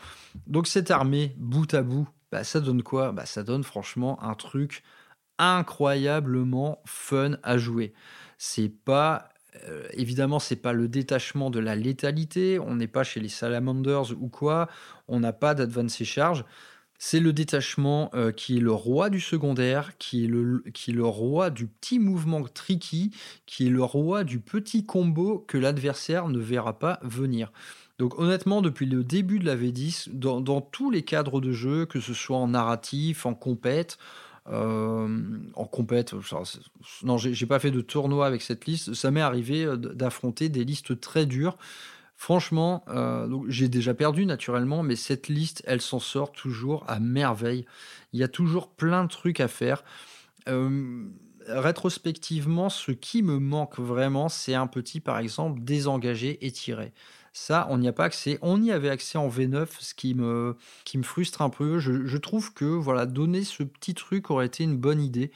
[0.47, 3.13] Donc cette armée, bout à bout, bah, ça donne quoi?
[3.13, 4.83] Bah, Ça donne franchement un truc
[5.39, 7.95] incroyablement fun à jouer
[8.39, 9.29] c'est pas
[9.67, 12.59] euh, évidemment, c'est pas le détachement de la létalité.
[12.59, 14.69] On n'est pas chez les salamanders ou quoi.
[15.09, 16.45] On n'a pas d'advance charge.
[17.01, 20.95] C'est le détachement euh, qui est le roi du secondaire, qui est, le, qui est
[20.95, 23.13] le roi du petit mouvement tricky,
[23.47, 27.53] qui est le roi du petit combo que l'adversaire ne verra pas venir.
[28.01, 31.87] Donc honnêtement, depuis le début de la V10, dans, dans tous les cadres de jeu,
[31.87, 33.99] que ce soit en narratif, en compète,
[34.49, 36.15] en compète.
[37.03, 38.95] Non, j'ai pas fait de tournoi avec cette liste.
[38.95, 41.59] Ça m'est arrivé euh, d'affronter des listes très dures.
[42.17, 47.65] Franchement, euh, j'ai déjà perdu naturellement, mais cette liste, elle s'en sort toujours à merveille.
[48.13, 49.85] Il y a toujours plein de trucs à faire.
[51.47, 56.93] rétrospectivement, ce qui me manque vraiment, c'est un petit, par exemple, désengagé et tiré.
[57.41, 58.39] Ça, on n'y a pas accès.
[58.43, 60.57] On y avait accès en V9, ce qui me,
[61.03, 61.79] frustre un peu.
[61.79, 65.31] Je, trouve que voilà, donner ce petit truc aurait été une bonne idée.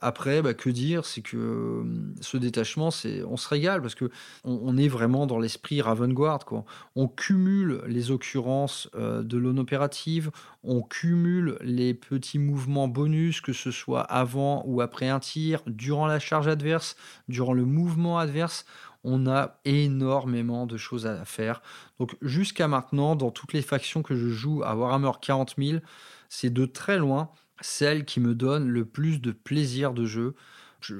[0.00, 1.04] Après, bah, que dire?
[1.04, 4.10] C'est que hum, ce détachement, c'est, on se régale parce que
[4.44, 6.46] on, est vraiment dans l'esprit Ravengard.
[6.46, 6.64] Quoi.
[6.96, 10.30] On cumule les occurrences euh, de l'aune opérative,
[10.64, 16.06] on cumule les petits mouvements bonus, que ce soit avant ou après un tir, durant
[16.06, 16.96] la charge adverse,
[17.28, 18.64] durant le mouvement adverse
[19.04, 21.62] on a énormément de choses à faire.
[22.00, 25.78] Donc jusqu'à maintenant, dans toutes les factions que je joue à Warhammer 40 000,
[26.28, 30.34] c'est de très loin celle qui me donne le plus de plaisir de jeu.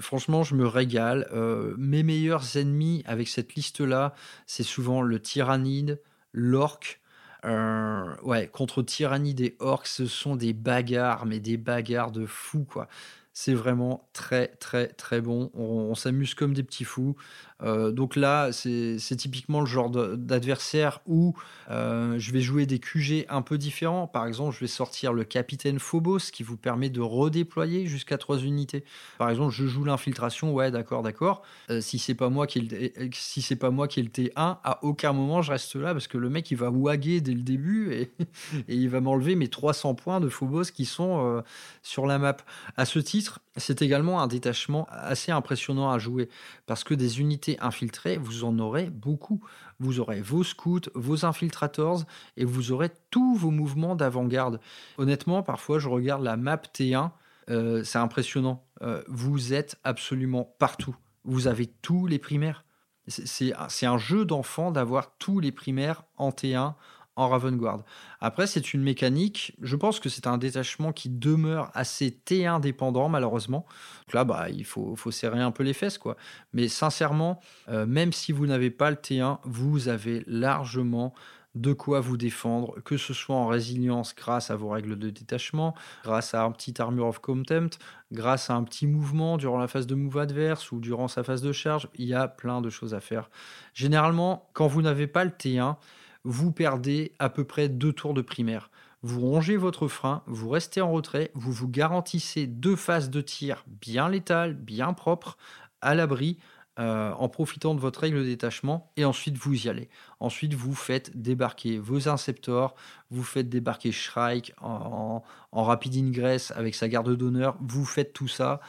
[0.01, 1.29] franchement, je me régale.
[1.33, 4.15] Euh, mes meilleurs ennemis avec cette liste-là,
[4.47, 6.01] c'est souvent le tyrannide,
[6.33, 7.01] l'orque.
[7.45, 12.65] Euh, ouais, contre tyrannide et orques, ce sont des bagarres, mais des bagarres de fou,
[12.65, 12.89] quoi.
[13.36, 15.51] C'est vraiment très, très, très bon.
[15.55, 17.16] On, s'amuse comme des petits fous.
[17.65, 21.35] Euh, donc là, c'est typiquement le genre d'adversaire où
[21.69, 24.06] euh, je vais jouer des QG un peu différents.
[24.06, 28.39] Par exemple, je vais sortir le capitaine Phobos qui vous permet de redéployer jusqu'à trois
[28.39, 28.85] unités.
[29.19, 30.52] Par exemple, je joue l'infiltration.
[30.52, 31.43] Ouais, d'accord, d'accord.
[31.70, 32.69] Euh, si c'est pas moi qui
[33.12, 36.19] si pas moi qui ai le T1, à aucun moment je reste là parce que
[36.19, 38.12] le mec il va waguer dès le début et,
[38.69, 41.43] et il va m'enlever mes 300 points de Phobos qui sont
[41.82, 42.36] sur la map.
[42.77, 43.24] À ce titre,
[43.57, 46.29] c'est également un détachement assez impressionnant à jouer
[46.67, 49.43] parce que des unités infiltrées, vous en aurez beaucoup.
[49.81, 52.05] Vous aurez vos scouts, vos infiltrators
[52.37, 54.61] et vous aurez tous vos mouvements d'avant-garde.
[54.99, 57.11] Honnêtement, parfois je regarde la map T1,
[57.51, 58.65] euh, c'est impressionnant.
[58.83, 60.97] Euh, vous êtes absolument partout.
[61.25, 62.65] Vous avez tous les primaires.
[63.07, 63.53] C'est
[63.87, 66.75] un jeu d'enfant d'avoir tous les primaires en T1,
[67.16, 67.85] en Ravengard.
[68.20, 73.09] Après, c'est une mécanique, je pense que c'est un détachement qui demeure assez T1 dépendant,
[73.09, 73.66] malheureusement.
[74.07, 76.16] Donc là, bah, il faut, faut serrer un peu les fesses, quoi.
[76.53, 81.15] Mais sincèrement, euh, même si vous n'avez pas le T1, vous avez largement
[81.55, 85.74] de quoi vous défendre, que ce soit en résilience grâce à vos règles de détachement,
[86.03, 87.78] grâce à un petit Armure of Contempt,
[88.12, 91.43] grâce à un petit mouvement durant la phase de move adverse ou durant sa phase
[91.43, 93.31] de charge, il y a plein de choses à faire.
[93.73, 95.77] Généralement, quand vous n'avez pas le T1,
[96.25, 98.71] vous perdez à peu près deux tours de primaire.
[99.03, 103.65] Vous rongez votre frein, vous restez en retrait, vous vous garantissez deux phases de tir
[103.67, 105.37] bien létales, bien propres,
[105.83, 106.39] à l'abri,
[106.81, 109.89] euh, en profitant de votre règle de détachement, et ensuite vous y allez.
[110.19, 112.75] Ensuite, vous faites débarquer vos Inceptors,
[113.11, 115.23] vous faites débarquer Shrike en,
[115.53, 118.61] rapid ingress avec sa garde d'honneur, vous faites tout ça.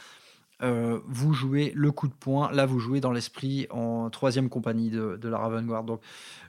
[0.62, 2.50] Euh, vous jouez le coup de poing.
[2.52, 5.84] Là, vous jouez dans l'esprit en troisième compagnie de, la Raven Guard.
[5.84, 6.00] Donc,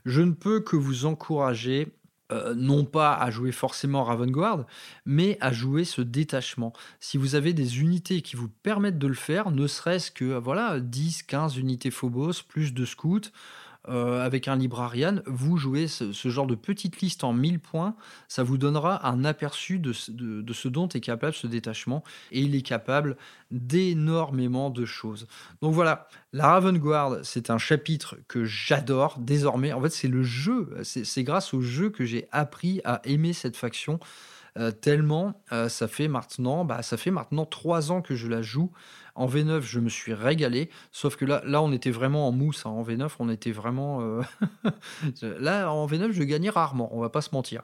[0.05, 1.91] je ne peux que vous encourager
[2.31, 4.65] euh, non pas à jouer forcément Ravengard,
[5.05, 6.73] mais à jouer ce détachement.
[6.99, 10.81] Si vous avez des unités qui vous permettent de le faire, ne serait-ce que voilà
[10.81, 13.31] 10, 15 unités Phobos, plus de scouts,
[13.89, 17.95] euh, avec un librarian, vous jouez ce, genre de petite liste en 1000 points,
[18.27, 22.61] ça vous donnera un aperçu de, ce dont est capable ce détachement, et il est
[22.61, 23.17] capable
[23.51, 25.27] d'énormément de choses.
[25.61, 29.73] Donc voilà, la Raven Guard, c'est un chapitre que j'adore désormais.
[29.73, 33.55] En fait, c'est le jeu, c'est grâce au jeu que j'ai appris à aimer cette
[33.55, 33.99] faction.
[34.57, 38.41] Euh, tellement euh, ça fait maintenant bah, ça fait maintenant trois ans que je la
[38.41, 38.71] joue
[39.13, 42.67] en V9, je me suis régalé, sauf que là, là on était vraiment en mousse.
[42.67, 42.69] Hein.
[42.69, 44.01] En V9, on était vraiment.
[44.01, 44.21] Euh,
[45.39, 47.63] là, en V9, je gagnais rarement, on va pas se mentir.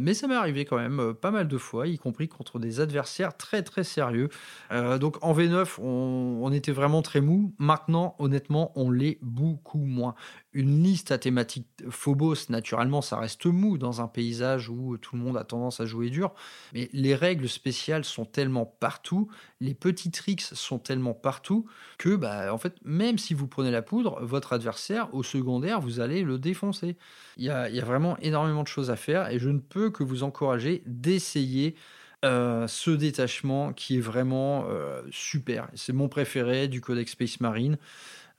[0.00, 3.36] Mais ça m'est arrivé quand même pas mal de fois, y compris contre des adversaires
[3.36, 4.30] très très sérieux.
[4.70, 7.52] donc en V9, on, on, était vraiment très mou.
[7.58, 10.14] Maintenant, honnêtement, on l'est beaucoup moins.
[10.54, 15.22] Une liste à thématique Phobos, naturellement, ça reste mou dans un paysage où tout le
[15.22, 16.32] monde a tendance à jouer dur.
[16.72, 19.28] Mais les règles spéciales sont tellement partout,
[19.60, 21.66] les petits tricks sont tellement partout
[21.98, 26.00] que, bah, en fait, même si vous prenez la poudre, votre adversaire au secondaire, vous
[26.00, 26.96] allez le défoncer.
[27.36, 30.22] Il y a, vraiment énormément de choses à faire et je ne peux que vous
[30.22, 31.76] encourager d'essayer
[32.24, 35.68] euh, ce détachement qui est vraiment euh, super.
[35.74, 37.78] C'est mon préféré du Codex Space Marine.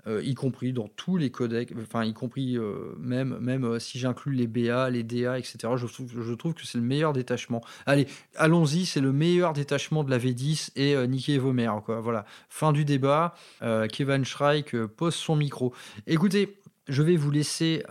[0.07, 3.99] Euh, y compris dans tous les codecs, enfin y compris euh, même, même euh, si
[3.99, 5.57] j'inclus les BA, les DA, etc.
[5.75, 5.85] Je
[6.35, 7.61] trouve, que c'est le meilleur détachement.
[7.85, 8.07] Allez,
[8.37, 11.81] allons-y, c'est le meilleur détachement de la V10 et niquez vos mères.
[11.87, 13.35] Voilà, fin du débat.
[13.91, 15.73] Kevin Shrike pose son micro.
[16.07, 16.57] Écoutez,
[16.87, 17.83] je vais vous laisser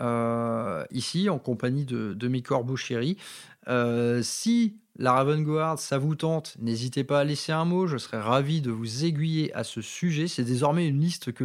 [0.90, 3.16] ici en compagnie de, de mes corbeaux chéris.
[4.22, 8.20] si la Raven Guard, ça vous tente, n'hésitez pas à laisser un mot, je serais
[8.20, 10.26] ravi de vous aiguiller à ce sujet.
[10.26, 11.44] C'est désormais une liste que,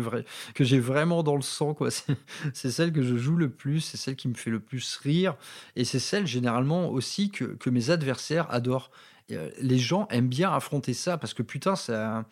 [0.60, 1.78] j'ai vraiment dans le sang.
[2.54, 5.36] C'est, celle que je joue le plus, c'est celle qui me fait le plus rire,
[5.76, 8.90] et c'est celle généralement aussi que, que mes adversaires adorent.
[9.32, 12.26] Euh, les gens aiment bien affronter ça, parce que putain, ça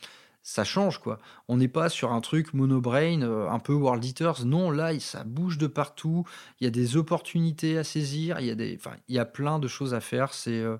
[0.43, 1.19] ça change quoi.
[1.47, 4.45] On n'est pas sur un truc monobrain, euh, un peu World Eaters.
[4.45, 6.25] Non, là, ça bouge de partout.
[6.59, 8.39] Il y a des opportunités à saisir.
[8.39, 10.33] Il y a des, il y a plein de choses à faire.
[10.33, 10.77] C'est, euh,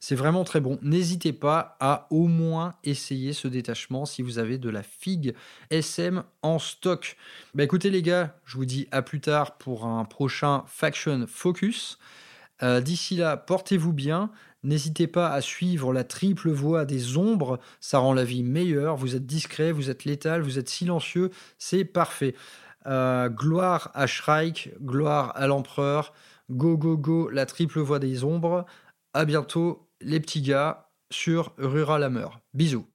[0.00, 0.78] c'est vraiment très bon.
[0.82, 5.34] N'hésitez pas à au moins essayer ce détachement si vous avez de la figue
[5.70, 7.16] SM en stock.
[7.54, 11.98] Bah écoutez les gars, je vous dis à plus tard pour un prochain Faction Focus.
[12.62, 14.30] Euh, d'ici là, portez-vous bien.
[14.64, 18.96] N'hésitez pas à suivre la triple voie des ombres, ça rend la vie meilleure.
[18.96, 22.34] Vous êtes discret, vous êtes létal, vous êtes silencieux, c'est parfait.
[22.86, 26.12] Euh, gloire à Shrike, gloire à l'empereur,
[26.50, 28.66] go go go, la triple voie des ombres.
[29.14, 32.28] À bientôt les petits gars sur Rural Hammer.
[32.54, 32.91] Bisous.